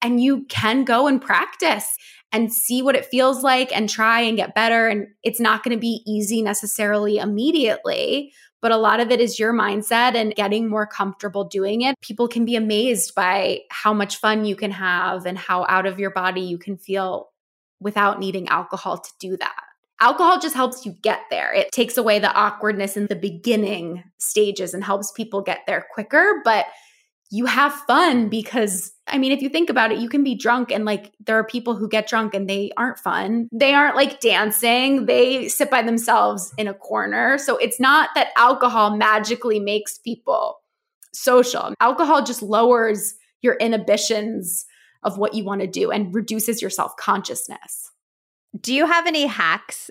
[0.02, 1.96] and you can go and practice
[2.32, 4.88] and see what it feels like and try and get better.
[4.88, 9.40] And it's not going to be easy necessarily immediately, but a lot of it is
[9.40, 11.96] your mindset and getting more comfortable doing it.
[12.02, 16.00] People can be amazed by how much fun you can have and how out of
[16.00, 17.30] your body you can feel
[17.80, 19.64] without needing alcohol to do that.
[20.00, 21.54] Alcohol just helps you get there.
[21.54, 26.42] It takes away the awkwardness in the beginning stages and helps people get there quicker.
[26.44, 26.68] But
[27.32, 30.72] you have fun because I mean, if you think about it, you can be drunk
[30.72, 33.48] and like there are people who get drunk and they aren't fun.
[33.52, 35.06] They aren't like dancing.
[35.06, 37.38] They sit by themselves in a corner.
[37.38, 40.60] So it's not that alcohol magically makes people
[41.14, 41.74] social.
[41.80, 44.66] Alcohol just lowers your inhibitions
[45.04, 47.92] of what you want to do and reduces your self consciousness.
[48.60, 49.90] Do you have any hacks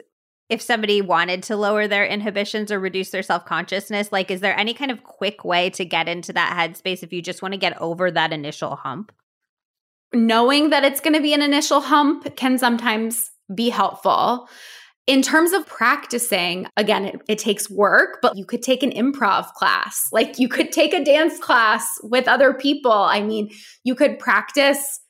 [0.48, 4.58] if somebody wanted to lower their inhibitions or reduce their self consciousness, like, is there
[4.58, 7.58] any kind of quick way to get into that headspace if you just want to
[7.58, 9.12] get over that initial hump?
[10.12, 14.48] Knowing that it's going to be an initial hump can sometimes be helpful.
[15.08, 19.52] In terms of practicing, again, it, it, takes work, but you could take an improv
[19.52, 20.08] class.
[20.10, 22.90] Like you could take a dance class with other people.
[22.90, 23.50] I mean,
[23.84, 25.00] you could practice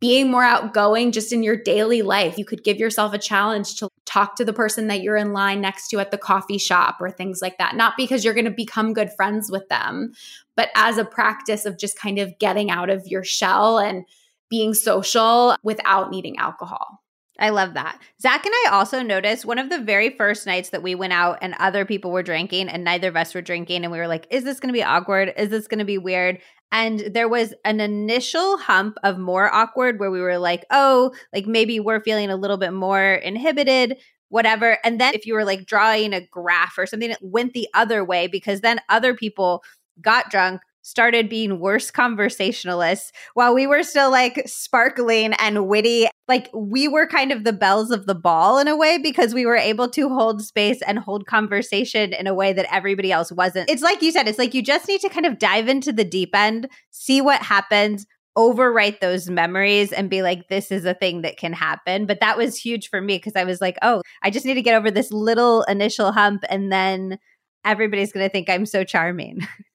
[0.00, 2.36] being more outgoing just in your daily life.
[2.36, 5.60] You could give yourself a challenge to talk to the person that you're in line
[5.60, 7.74] next to at the coffee shop or things like that.
[7.74, 10.12] Not because you're going to become good friends with them,
[10.56, 14.04] but as a practice of just kind of getting out of your shell and
[14.48, 17.00] being social without needing alcohol.
[17.40, 18.00] I love that.
[18.22, 21.38] Zach and I also noticed one of the very first nights that we went out
[21.42, 23.82] and other people were drinking and neither of us were drinking.
[23.82, 25.32] And we were like, is this going to be awkward?
[25.36, 26.38] Is this going to be weird?
[26.74, 31.46] And there was an initial hump of more awkward where we were like, oh, like
[31.46, 33.96] maybe we're feeling a little bit more inhibited,
[34.28, 34.78] whatever.
[34.82, 38.04] And then if you were like drawing a graph or something, it went the other
[38.04, 39.62] way because then other people
[40.00, 46.06] got drunk, started being worse conversationalists while we were still like sparkling and witty.
[46.28, 49.46] Like we were kind of the belles of the ball in a way because we
[49.46, 53.70] were able to hold space and hold conversation in a way that everybody else wasn't.
[53.70, 56.04] It's like you said, it's like you just need to kind of dive into the
[56.04, 58.06] deep end, see what happens,
[58.36, 62.04] overwrite those memories and be like, this is a thing that can happen.
[62.04, 64.62] But that was huge for me because I was like, oh, I just need to
[64.62, 67.18] get over this little initial hump and then
[67.64, 69.40] everybody's going to think I'm so charming.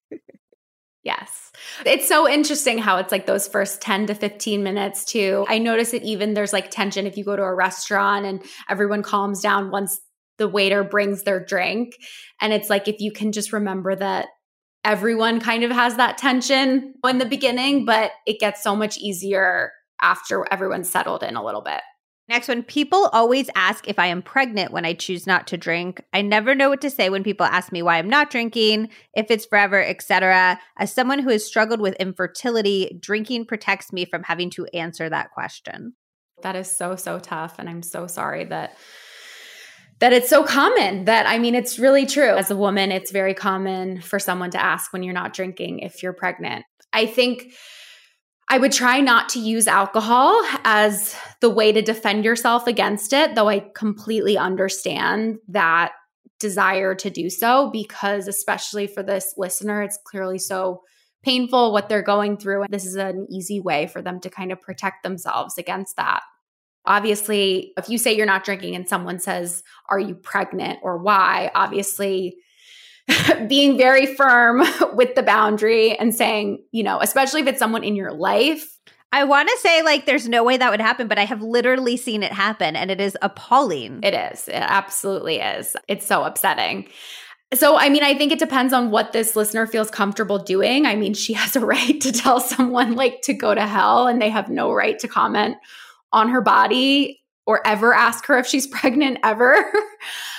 [1.09, 1.51] Yes.
[1.87, 5.43] It's so interesting how it's like those first 10 to 15 minutes too.
[5.49, 9.01] I notice it even there's like tension if you go to a restaurant and everyone
[9.01, 9.99] calms down once
[10.37, 11.95] the waiter brings their drink.
[12.39, 14.27] And it's like if you can just remember that
[14.85, 19.71] everyone kind of has that tension in the beginning, but it gets so much easier
[19.99, 21.81] after everyone's settled in a little bit.
[22.29, 26.03] Next one people always ask if I am pregnant when I choose not to drink.
[26.13, 29.31] I never know what to say when people ask me why I'm not drinking, if
[29.31, 30.59] it's forever, etc.
[30.77, 35.31] As someone who has struggled with infertility, drinking protects me from having to answer that
[35.31, 35.95] question.
[36.43, 38.77] That is so so tough and I'm so sorry that
[39.99, 42.35] that it's so common that I mean it's really true.
[42.35, 46.03] As a woman, it's very common for someone to ask when you're not drinking if
[46.03, 46.63] you're pregnant.
[46.93, 47.53] I think
[48.51, 53.35] I would try not to use alcohol as the way to defend yourself against it,
[53.35, 55.91] though I completely understand that
[56.39, 60.81] desire to do so because, especially for this listener, it's clearly so
[61.21, 62.63] painful what they're going through.
[62.63, 66.21] And This is an easy way for them to kind of protect themselves against that.
[66.85, 71.51] Obviously, if you say you're not drinking and someone says, Are you pregnant or why?
[71.53, 72.37] Obviously,
[73.47, 77.95] being very firm with the boundary and saying, you know, especially if it's someone in
[77.95, 78.77] your life.
[79.11, 81.97] I want to say like there's no way that would happen, but I have literally
[81.97, 84.01] seen it happen and it is appalling.
[84.03, 84.47] It is.
[84.47, 85.75] It absolutely is.
[85.87, 86.87] It's so upsetting.
[87.55, 90.85] So, I mean, I think it depends on what this listener feels comfortable doing.
[90.85, 94.21] I mean, she has a right to tell someone like to go to hell and
[94.21, 95.57] they have no right to comment
[96.11, 99.65] on her body or ever ask her if she's pregnant ever.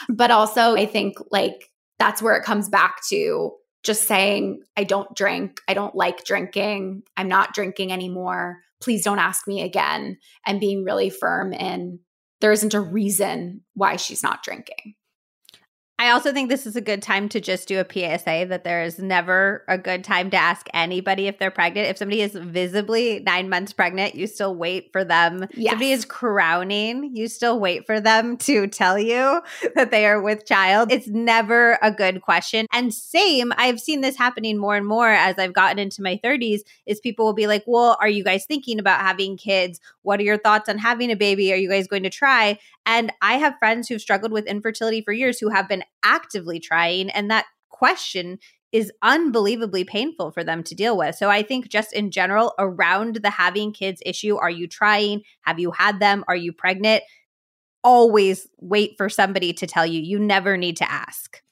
[0.08, 1.69] but also, I think like
[2.00, 3.52] that's where it comes back to
[3.84, 5.60] just saying, I don't drink.
[5.68, 7.02] I don't like drinking.
[7.16, 8.58] I'm not drinking anymore.
[8.82, 10.18] Please don't ask me again.
[10.46, 12.00] And being really firm in
[12.40, 14.94] there isn't a reason why she's not drinking.
[16.00, 18.82] I also think this is a good time to just do a PSA that there
[18.82, 21.88] is never a good time to ask anybody if they're pregnant.
[21.88, 25.46] If somebody is visibly nine months pregnant, you still wait for them.
[25.52, 25.72] Yes.
[25.72, 29.42] Somebody is crowning, you still wait for them to tell you
[29.74, 30.90] that they are with child.
[30.90, 32.66] It's never a good question.
[32.72, 36.60] And same, I've seen this happening more and more as I've gotten into my 30s,
[36.86, 39.80] is people will be like, Well, are you guys thinking about having kids?
[40.02, 41.52] What are your thoughts on having a baby?
[41.52, 42.58] Are you guys going to try?
[42.86, 47.10] And I have friends who've struggled with infertility for years who have been actively trying.
[47.10, 48.38] And that question
[48.72, 51.16] is unbelievably painful for them to deal with.
[51.16, 55.22] So I think just in general around the having kids issue, are you trying?
[55.42, 56.24] Have you had them?
[56.28, 57.02] Are you pregnant?
[57.82, 60.00] Always wait for somebody to tell you.
[60.00, 61.42] You never need to ask.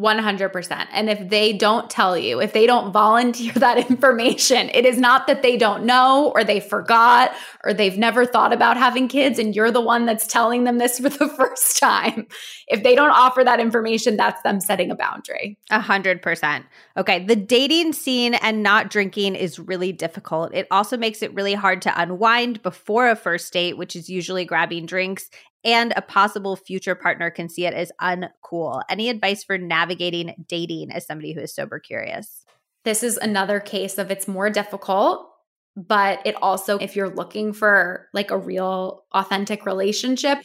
[0.00, 0.86] 100%.
[0.92, 5.26] And if they don't tell you, if they don't volunteer that information, it is not
[5.26, 7.32] that they don't know or they forgot
[7.64, 10.98] or they've never thought about having kids and you're the one that's telling them this
[11.00, 12.26] for the first time.
[12.66, 15.58] If they don't offer that information, that's them setting a boundary.
[15.70, 16.66] A hundred percent.
[16.96, 17.24] Okay.
[17.24, 20.54] The dating scene and not drinking is really difficult.
[20.54, 24.44] It also makes it really hard to unwind before a first date, which is usually
[24.44, 25.28] grabbing drinks
[25.64, 28.82] and a possible future partner can see it as uncool.
[28.88, 32.44] Any advice for navigating dating as somebody who is sober curious?
[32.84, 35.28] This is another case of it's more difficult,
[35.76, 40.38] but it also, if you're looking for like a real authentic relationship,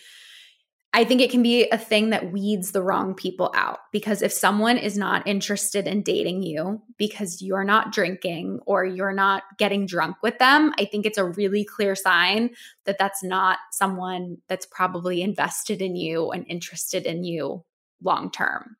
[0.96, 4.32] I think it can be a thing that weeds the wrong people out because if
[4.32, 9.86] someone is not interested in dating you because you're not drinking or you're not getting
[9.86, 12.52] drunk with them, I think it's a really clear sign
[12.86, 17.66] that that's not someone that's probably invested in you and interested in you
[18.02, 18.78] long term.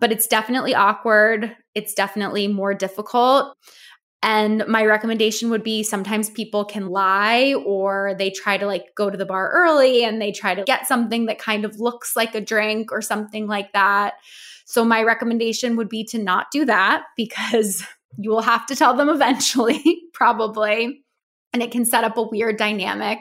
[0.00, 3.56] But it's definitely awkward, it's definitely more difficult.
[4.24, 9.10] And my recommendation would be sometimes people can lie or they try to like go
[9.10, 12.34] to the bar early and they try to get something that kind of looks like
[12.34, 14.14] a drink or something like that.
[14.64, 17.84] So my recommendation would be to not do that because
[18.16, 21.04] you will have to tell them eventually, probably.
[21.52, 23.18] And it can set up a weird dynamic.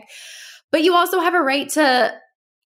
[0.72, 2.14] But you also have a right to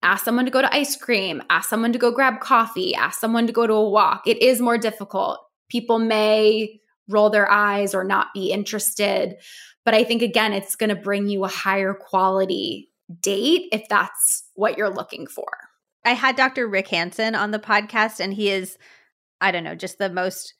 [0.03, 3.47] ask someone to go to ice cream, ask someone to go grab coffee, ask someone
[3.47, 4.27] to go to a walk.
[4.27, 5.39] It is more difficult.
[5.69, 9.37] People may roll their eyes or not be interested.
[9.85, 12.89] But I think, again, it's going to bring you a higher quality
[13.21, 15.47] date if that's what you're looking for.
[16.03, 16.67] I had Dr.
[16.67, 18.77] Rick Hanson on the podcast, and he is,
[19.41, 20.53] I don't know, just the most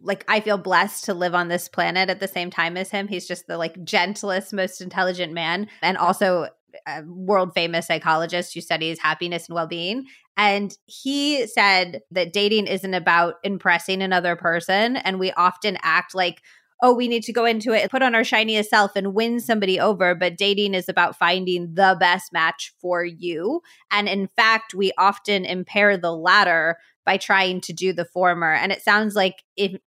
[0.00, 3.08] like I feel blessed to live on this planet at the same time as him.
[3.08, 6.48] He's just the like gentlest, most intelligent man, and also
[6.86, 10.06] a world famous psychologist who studies happiness and well being.
[10.36, 14.96] And he said that dating isn't about impressing another person.
[14.96, 16.42] And we often act like,
[16.80, 19.80] oh, we need to go into it, put on our shiniest self and win somebody
[19.80, 20.14] over.
[20.14, 23.62] But dating is about finding the best match for you.
[23.90, 28.52] And in fact, we often impair the latter by trying to do the former.
[28.52, 29.80] And it sounds like if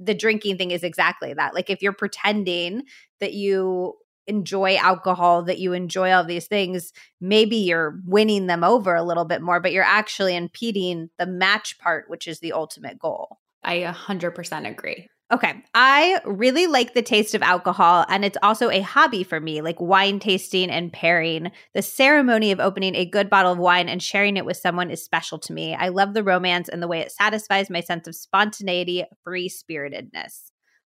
[0.00, 1.54] the drinking thing is exactly that.
[1.54, 2.84] Like if you're pretending
[3.20, 3.94] that you
[4.28, 9.24] enjoy alcohol, that you enjoy all these things, maybe you're winning them over a little
[9.24, 13.38] bit more, but you're actually impeding the match part, which is the ultimate goal.
[13.64, 15.08] I 100% agree.
[15.30, 15.62] Okay.
[15.74, 19.78] I really like the taste of alcohol, and it's also a hobby for me, like
[19.78, 21.50] wine tasting and pairing.
[21.74, 25.04] The ceremony of opening a good bottle of wine and sharing it with someone is
[25.04, 25.74] special to me.
[25.74, 30.50] I love the romance and the way it satisfies my sense of spontaneity, free spiritedness.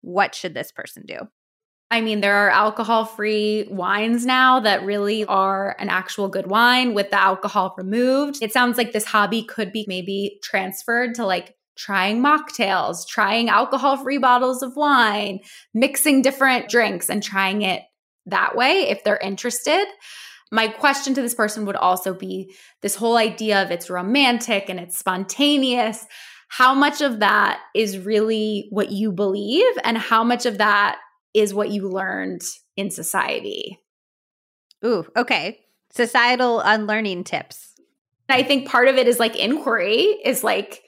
[0.03, 1.21] What should this person do?
[1.91, 6.93] I mean, there are alcohol free wines now that really are an actual good wine
[6.93, 8.43] with the alcohol removed.
[8.43, 13.97] It sounds like this hobby could be maybe transferred to like trying mocktails, trying alcohol
[13.97, 15.41] free bottles of wine,
[15.73, 17.83] mixing different drinks and trying it
[18.27, 19.87] that way if they're interested.
[20.53, 24.79] My question to this person would also be this whole idea of it's romantic and
[24.79, 26.05] it's spontaneous.
[26.49, 30.99] How much of that is really what you believe, and how much of that
[31.35, 32.43] is what you learned
[32.77, 33.79] in society.
[34.85, 35.61] Ooh, okay.
[35.91, 37.75] Societal unlearning tips.
[38.29, 40.83] I think part of it is like inquiry, is like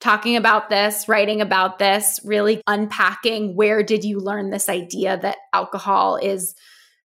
[0.00, 5.36] talking about this, writing about this, really unpacking where did you learn this idea that
[5.52, 6.54] alcohol is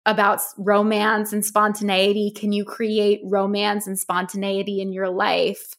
[0.06, 2.32] about romance and spontaneity?
[2.34, 5.74] Can you create romance and spontaneity in your life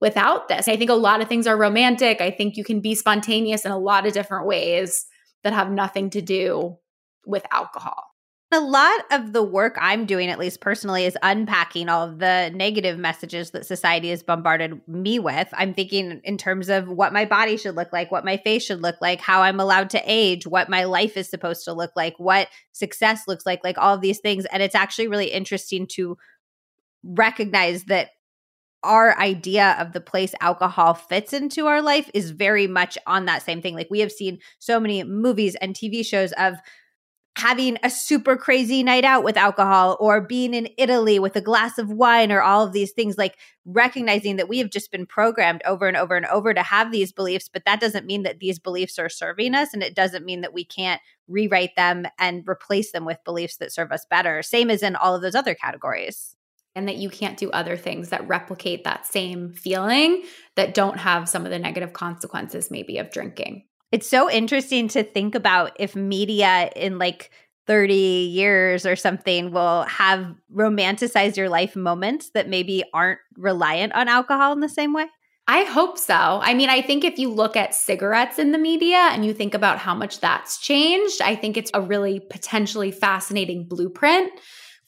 [0.00, 0.66] without this?
[0.68, 2.20] I think a lot of things are romantic.
[2.20, 5.06] I think you can be spontaneous in a lot of different ways
[5.44, 6.78] that have nothing to do
[7.26, 8.04] with alcohol.
[8.52, 12.50] A lot of the work I'm doing, at least personally, is unpacking all of the
[12.52, 15.46] negative messages that society has bombarded me with.
[15.52, 18.82] I'm thinking in terms of what my body should look like, what my face should
[18.82, 22.14] look like, how I'm allowed to age, what my life is supposed to look like,
[22.18, 24.46] what success looks like, like all of these things.
[24.46, 26.18] And it's actually really interesting to
[27.04, 28.10] recognize that
[28.82, 33.42] our idea of the place alcohol fits into our life is very much on that
[33.42, 33.74] same thing.
[33.74, 36.56] Like we have seen so many movies and TV shows of
[37.36, 41.78] having a super crazy night out with alcohol or being in Italy with a glass
[41.78, 45.62] of wine or all of these things like recognizing that we have just been programmed
[45.64, 48.58] over and over and over to have these beliefs but that doesn't mean that these
[48.58, 52.90] beliefs are serving us and it doesn't mean that we can't rewrite them and replace
[52.90, 56.36] them with beliefs that serve us better same as in all of those other categories
[56.80, 60.24] and that you can't do other things that replicate that same feeling
[60.56, 63.64] that don't have some of the negative consequences maybe of drinking.
[63.92, 67.30] It's so interesting to think about if media in like
[67.66, 74.08] 30 years or something will have romanticized your life moments that maybe aren't reliant on
[74.08, 75.06] alcohol in the same way.
[75.46, 76.14] I hope so.
[76.14, 79.52] I mean, I think if you look at cigarettes in the media and you think
[79.52, 84.32] about how much that's changed, I think it's a really potentially fascinating blueprint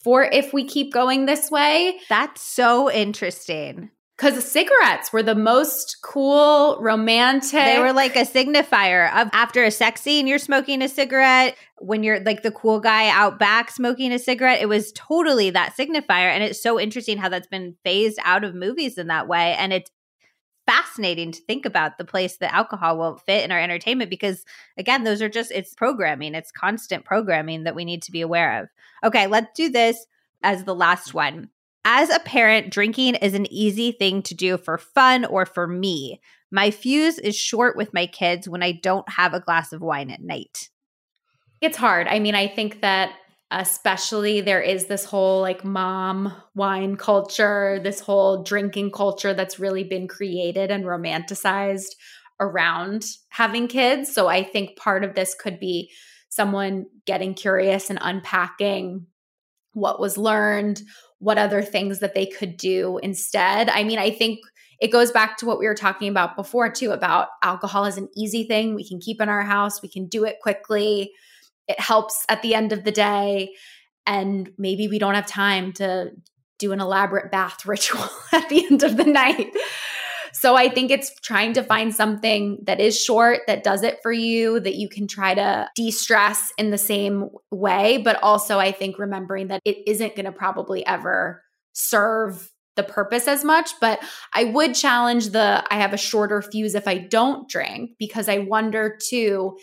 [0.03, 1.99] for if we keep going this way.
[2.09, 3.89] That's so interesting.
[4.15, 7.51] Because cigarettes were the most cool, romantic.
[7.51, 11.55] They were like a signifier of after a sex scene, you're smoking a cigarette.
[11.79, 15.75] When you're like the cool guy out back smoking a cigarette, it was totally that
[15.75, 16.29] signifier.
[16.29, 19.55] And it's so interesting how that's been phased out of movies in that way.
[19.55, 19.89] And it's
[20.65, 24.45] fascinating to think about the place that alcohol won't fit in our entertainment because
[24.77, 28.61] again those are just it's programming it's constant programming that we need to be aware
[28.61, 28.69] of.
[29.03, 30.05] Okay let's do this
[30.41, 31.49] as the last one.
[31.85, 36.21] As a parent drinking is an easy thing to do for fun or for me.
[36.49, 40.09] My fuse is short with my kids when i don't have a glass of wine
[40.09, 40.69] at night.
[41.61, 42.07] It's hard.
[42.07, 43.11] I mean i think that
[43.53, 49.83] especially there is this whole like mom wine culture, this whole drinking culture that's really
[49.83, 51.91] been created and romanticized
[52.39, 54.13] around having kids.
[54.13, 55.91] So I think part of this could be
[56.29, 59.05] someone getting curious and unpacking
[59.73, 60.81] what was learned,
[61.19, 63.69] what other things that they could do instead.
[63.69, 64.39] I mean, I think
[64.79, 68.09] it goes back to what we were talking about before, too, about alcohol is an
[68.17, 71.11] easy thing we can keep in our house, we can do it quickly.
[71.67, 73.53] It helps at the end of the day.
[74.05, 76.11] And maybe we don't have time to
[76.59, 79.51] do an elaborate bath ritual at the end of the night.
[80.33, 84.11] So I think it's trying to find something that is short, that does it for
[84.11, 87.97] you, that you can try to de stress in the same way.
[87.97, 93.27] But also, I think remembering that it isn't going to probably ever serve the purpose
[93.27, 93.71] as much.
[93.79, 93.99] But
[94.33, 98.39] I would challenge the I have a shorter fuse if I don't drink, because I
[98.39, 99.57] wonder too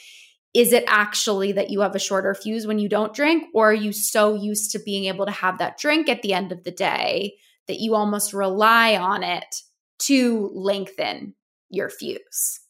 [0.52, 3.44] is it actually that you have a shorter fuse when you don't drink?
[3.55, 6.51] Or are you so used to being able to have that drink at the end
[6.51, 7.35] of the day
[7.68, 9.55] that you almost rely on it
[10.01, 11.35] to lengthen
[11.68, 12.60] your fuse?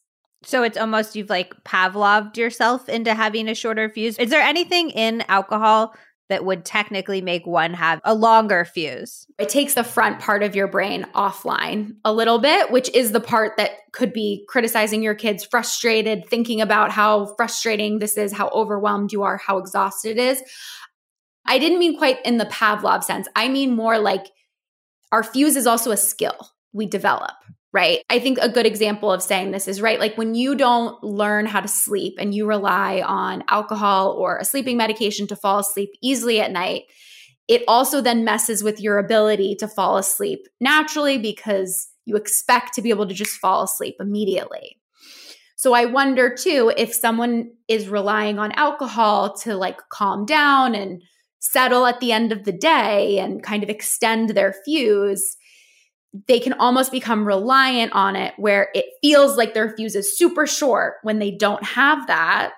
[0.43, 4.17] So it's almost you've like pavloved yourself into having a shorter fuse.
[4.17, 5.95] Is there anything in alcohol
[6.31, 9.27] that would technically make one have a longer fuse.
[9.37, 13.19] It takes the front part of your brain offline a little bit, which is the
[13.19, 18.49] part that could be criticizing your kids, frustrated, thinking about how frustrating this is, how
[18.49, 20.41] overwhelmed you are, how exhausted it is.
[21.45, 23.27] I didn't mean quite in the Pavlov sense.
[23.35, 24.27] I mean more like
[25.11, 27.33] our fuse is also a skill we develop
[27.73, 28.03] right?
[28.09, 29.99] I think a good example of saying this is right.
[29.99, 34.45] Like when you don't learn how to sleep and you rely on alcohol or a
[34.45, 36.83] sleeping medication to fall asleep easily at night,
[37.47, 42.81] it also then messes with your ability to fall asleep naturally because you expect to
[42.81, 44.77] be able to just fall asleep immediately.
[45.55, 51.03] So I wonder too if someone is relying on alcohol to like calm down and
[51.39, 55.37] settle at the end of the day and kind of extend their fuse
[56.27, 60.45] they can almost become reliant on it where it feels like their fuse is super
[60.45, 62.51] short when they don't have that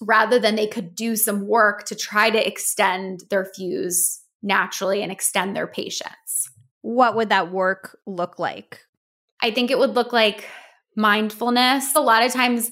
[0.00, 5.10] rather than they could do some work to try to extend their fuse naturally and
[5.12, 6.48] extend their patience.
[6.82, 8.80] What would that work look like?
[9.42, 10.48] I think it would look like
[10.96, 11.94] mindfulness.
[11.94, 12.70] A lot of times,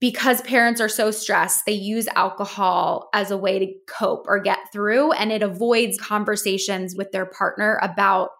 [0.00, 4.58] because parents are so stressed, they use alcohol as a way to cope or get
[4.72, 8.30] through, and it avoids conversations with their partner about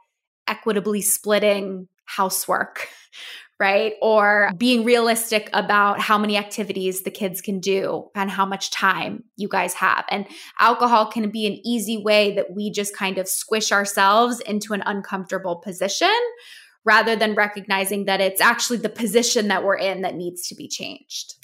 [0.50, 2.88] equitably splitting housework,
[3.60, 3.94] right?
[4.02, 9.24] Or being realistic about how many activities the kids can do and how much time
[9.36, 10.04] you guys have.
[10.10, 10.26] And
[10.58, 14.82] alcohol can be an easy way that we just kind of squish ourselves into an
[14.86, 16.08] uncomfortable position
[16.84, 20.66] rather than recognizing that it's actually the position that we're in that needs to be
[20.66, 21.34] changed.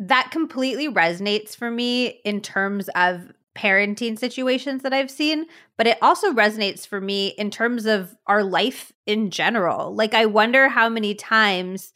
[0.00, 5.46] That completely resonates for me in terms of parenting situations that I've seen,
[5.76, 9.94] but it also resonates for me in terms of our life in general.
[9.94, 11.92] Like, I wonder how many times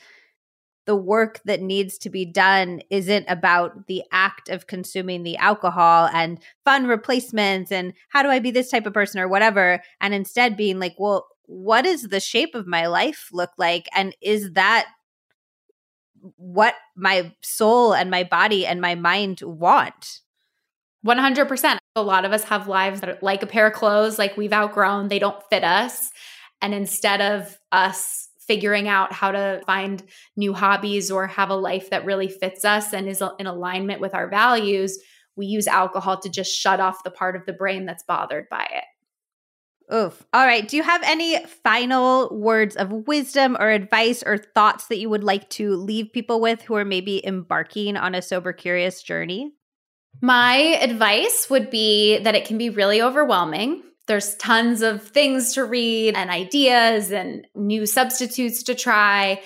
[0.87, 6.09] the work that needs to be done isn't about the act of consuming the alcohol
[6.13, 9.83] and fun replacements and how do I be this type of person or whatever.
[10.01, 13.89] And instead being like, well, what does the shape of my life look like?
[13.95, 14.87] And is that
[16.37, 20.21] what my soul and my body and my mind want?
[21.07, 21.79] 100%.
[21.95, 24.53] A lot of us have lives that are like a pair of clothes, like we've
[24.53, 26.11] outgrown, they don't fit us.
[26.61, 30.03] And instead of us figuring out how to find
[30.37, 34.15] new hobbies or have a life that really fits us and is in alignment with
[34.15, 34.99] our values,
[35.37, 38.67] we use alcohol to just shut off the part of the brain that's bothered by
[38.71, 38.85] it.
[39.95, 40.27] Oof.
[40.33, 40.67] All right.
[40.67, 45.23] Do you have any final words of wisdom or advice or thoughts that you would
[45.23, 49.53] like to leave people with who are maybe embarking on a sober curious journey?
[50.23, 53.83] My advice would be that it can be really overwhelming.
[54.07, 59.43] There's tons of things to read and ideas and new substitutes to try.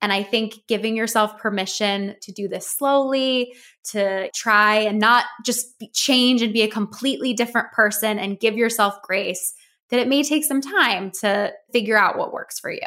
[0.00, 3.54] And I think giving yourself permission to do this slowly,
[3.90, 9.00] to try and not just change and be a completely different person and give yourself
[9.02, 9.54] grace,
[9.90, 12.80] that it may take some time to figure out what works for you.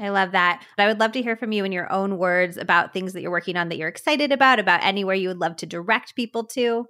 [0.00, 0.64] I love that.
[0.76, 3.30] I would love to hear from you in your own words about things that you're
[3.30, 6.86] working on that you're excited about, about anywhere you would love to direct people to.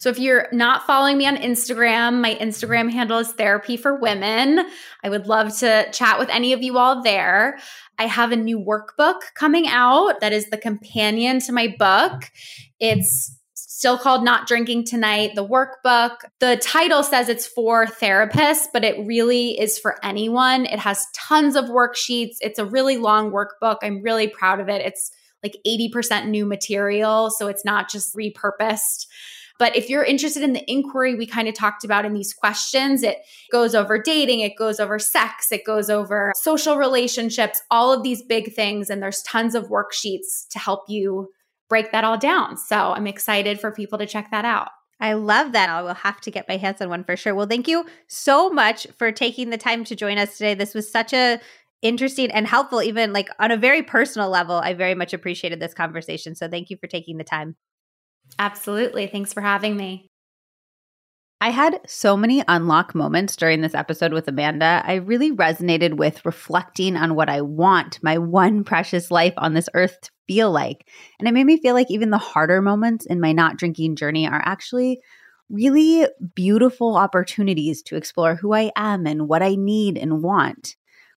[0.00, 4.64] So if you're not following me on Instagram, my Instagram handle is therapy for women.
[5.02, 7.58] I would love to chat with any of you all there.
[7.98, 12.30] I have a new workbook coming out that is the companion to my book.
[12.78, 13.36] It's
[13.78, 16.16] still called Not Drinking Tonight, the workbook.
[16.40, 20.66] The title says it's for therapists, but it really is for anyone.
[20.66, 22.38] It has tons of worksheets.
[22.40, 23.76] It's a really long workbook.
[23.82, 24.84] I'm really proud of it.
[24.84, 25.12] It's
[25.44, 29.06] like 80% new material, so it's not just repurposed.
[29.60, 33.04] But if you're interested in the inquiry we kind of talked about in these questions,
[33.04, 33.18] it
[33.52, 38.22] goes over dating, it goes over sex, it goes over social relationships, all of these
[38.22, 38.90] big things.
[38.90, 41.30] And there's tons of worksheets to help you
[41.68, 42.56] break that all down.
[42.56, 44.68] So I'm excited for people to check that out.
[45.00, 45.68] I love that.
[45.68, 47.34] I will have to get my hands on one for sure.
[47.34, 50.54] Well, thank you so much for taking the time to join us today.
[50.54, 51.40] This was such a
[51.82, 54.56] interesting and helpful even like on a very personal level.
[54.56, 56.34] I very much appreciated this conversation.
[56.34, 57.54] So thank you for taking the time.
[58.38, 59.06] Absolutely.
[59.06, 60.08] Thanks for having me.
[61.40, 64.82] I had so many unlock moments during this episode with Amanda.
[64.84, 69.68] I really resonated with reflecting on what I want my one precious life on this
[69.74, 70.86] earth to feel like.
[71.18, 74.28] And it made me feel like even the harder moments in my not drinking journey
[74.28, 75.00] are actually
[75.50, 80.76] really beautiful opportunities to explore who I am and what I need and want.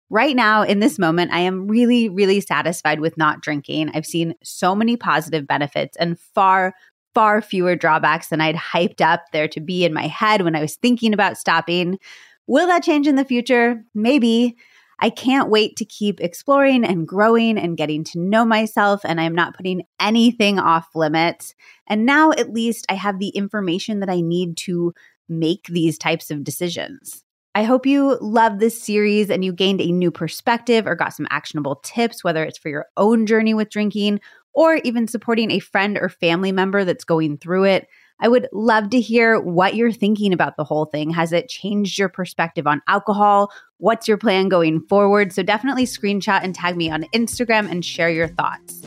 [0.10, 3.92] Right now, in this moment, I am really, really satisfied with not drinking.
[3.94, 6.74] I've seen so many positive benefits and far
[7.14, 10.62] far fewer drawbacks than I'd hyped up there to be in my head when I
[10.62, 12.00] was thinking about stopping.
[12.48, 13.84] Will that change in the future?
[13.94, 14.56] Maybe.
[15.02, 19.36] I can't wait to keep exploring and growing and getting to know myself, and I'm
[19.36, 21.56] not putting anything off limits.
[21.88, 24.94] And now, at least, I have the information that I need to
[25.28, 27.23] make these types of decisions.
[27.53, 31.28] I hope you love this series and you gained a new perspective or got some
[31.30, 34.22] actionable tips, whether it's for your own journey with drinking
[34.53, 37.88] or even supporting a friend or family member that's going through it.
[38.22, 41.10] I would love to hear what you're thinking about the whole thing.
[41.10, 43.52] Has it changed your perspective on alcohol?
[43.77, 45.34] What's your plan going forward?
[45.34, 48.81] So definitely screenshot and tag me on Instagram and share your thoughts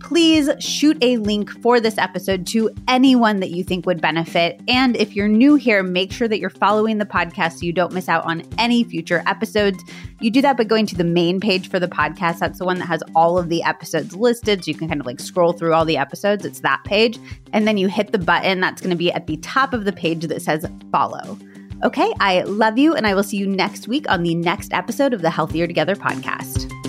[0.00, 4.60] please shoot a link for this episode to anyone that you think would benefit.
[4.68, 7.92] And if you're new here, make sure that you're following the podcast so you don't
[7.92, 9.82] miss out on any future episodes.
[10.20, 12.38] You do that by going to the main page for the podcast.
[12.38, 14.64] That's the one that has all of the episodes listed.
[14.64, 16.44] So you can kind of like scroll through all the episodes.
[16.44, 17.18] It's that page.
[17.52, 19.92] And then you hit the button that's going to be at the top of the
[19.92, 21.38] page that says follow.
[21.82, 25.14] Okay, I love you, and I will see you next week on the next episode
[25.14, 26.79] of the Healthier Together podcast.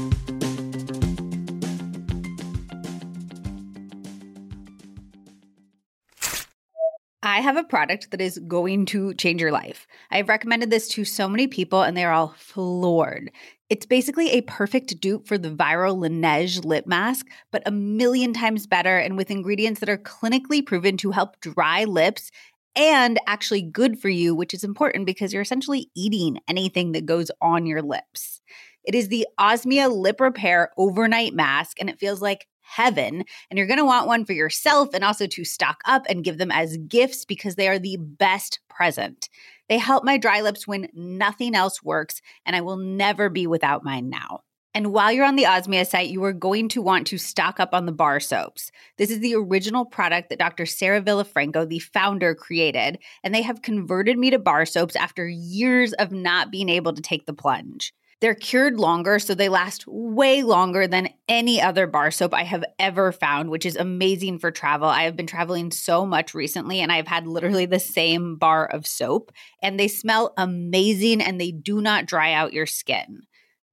[7.31, 9.87] I have a product that is going to change your life.
[10.11, 13.31] I've recommended this to so many people and they're all floored.
[13.69, 18.67] It's basically a perfect dupe for the viral Laneige lip mask, but a million times
[18.67, 22.31] better and with ingredients that are clinically proven to help dry lips
[22.75, 27.31] and actually good for you, which is important because you're essentially eating anything that goes
[27.41, 28.41] on your lips.
[28.83, 33.23] It is the Osmia Lip Repair Overnight Mask, and it feels like heaven.
[33.49, 36.37] And you're going to want one for yourself and also to stock up and give
[36.37, 39.29] them as gifts because they are the best present.
[39.69, 43.83] They help my dry lips when nothing else works, and I will never be without
[43.83, 44.41] mine now.
[44.73, 47.73] And while you're on the Osmia site, you are going to want to stock up
[47.73, 48.71] on the bar soaps.
[48.97, 50.65] This is the original product that Dr.
[50.65, 55.91] Sarah Villafranco, the founder, created, and they have converted me to bar soaps after years
[55.93, 57.93] of not being able to take the plunge.
[58.21, 62.63] They're cured longer, so they last way longer than any other bar soap I have
[62.77, 64.87] ever found, which is amazing for travel.
[64.87, 68.85] I have been traveling so much recently and I've had literally the same bar of
[68.85, 69.31] soap,
[69.63, 73.23] and they smell amazing and they do not dry out your skin.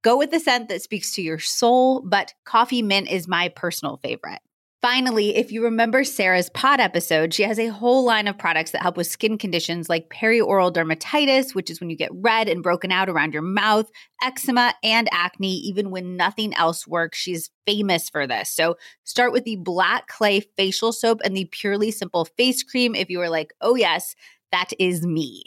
[0.01, 3.97] Go with the scent that speaks to your soul, but coffee mint is my personal
[3.97, 4.39] favorite.
[4.81, 8.81] Finally, if you remember Sarah's pod episode, she has a whole line of products that
[8.81, 12.89] help with skin conditions like perioral dermatitis, which is when you get red and broken
[12.89, 13.91] out around your mouth,
[14.23, 17.17] eczema, and acne, even when nothing else works.
[17.17, 18.51] She's famous for this.
[18.51, 23.09] So start with the black clay facial soap and the purely simple face cream if
[23.09, 24.15] you are like, oh, yes,
[24.53, 25.43] that is me.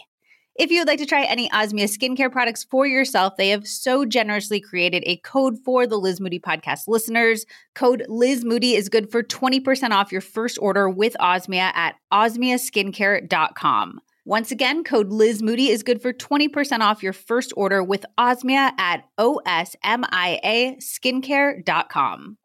[0.55, 4.05] If you would like to try any Osmia skincare products for yourself, they have so
[4.05, 7.47] generously created a code for the Liz Moody podcast listeners.
[7.75, 14.01] Code Liz Moody is good for 20% off your first order with Osmia at osmiaskincare.com.
[14.25, 18.71] Once again, code Liz Moody is good for 20% off your first order with Osmia
[18.79, 22.37] at osmia skincare.com.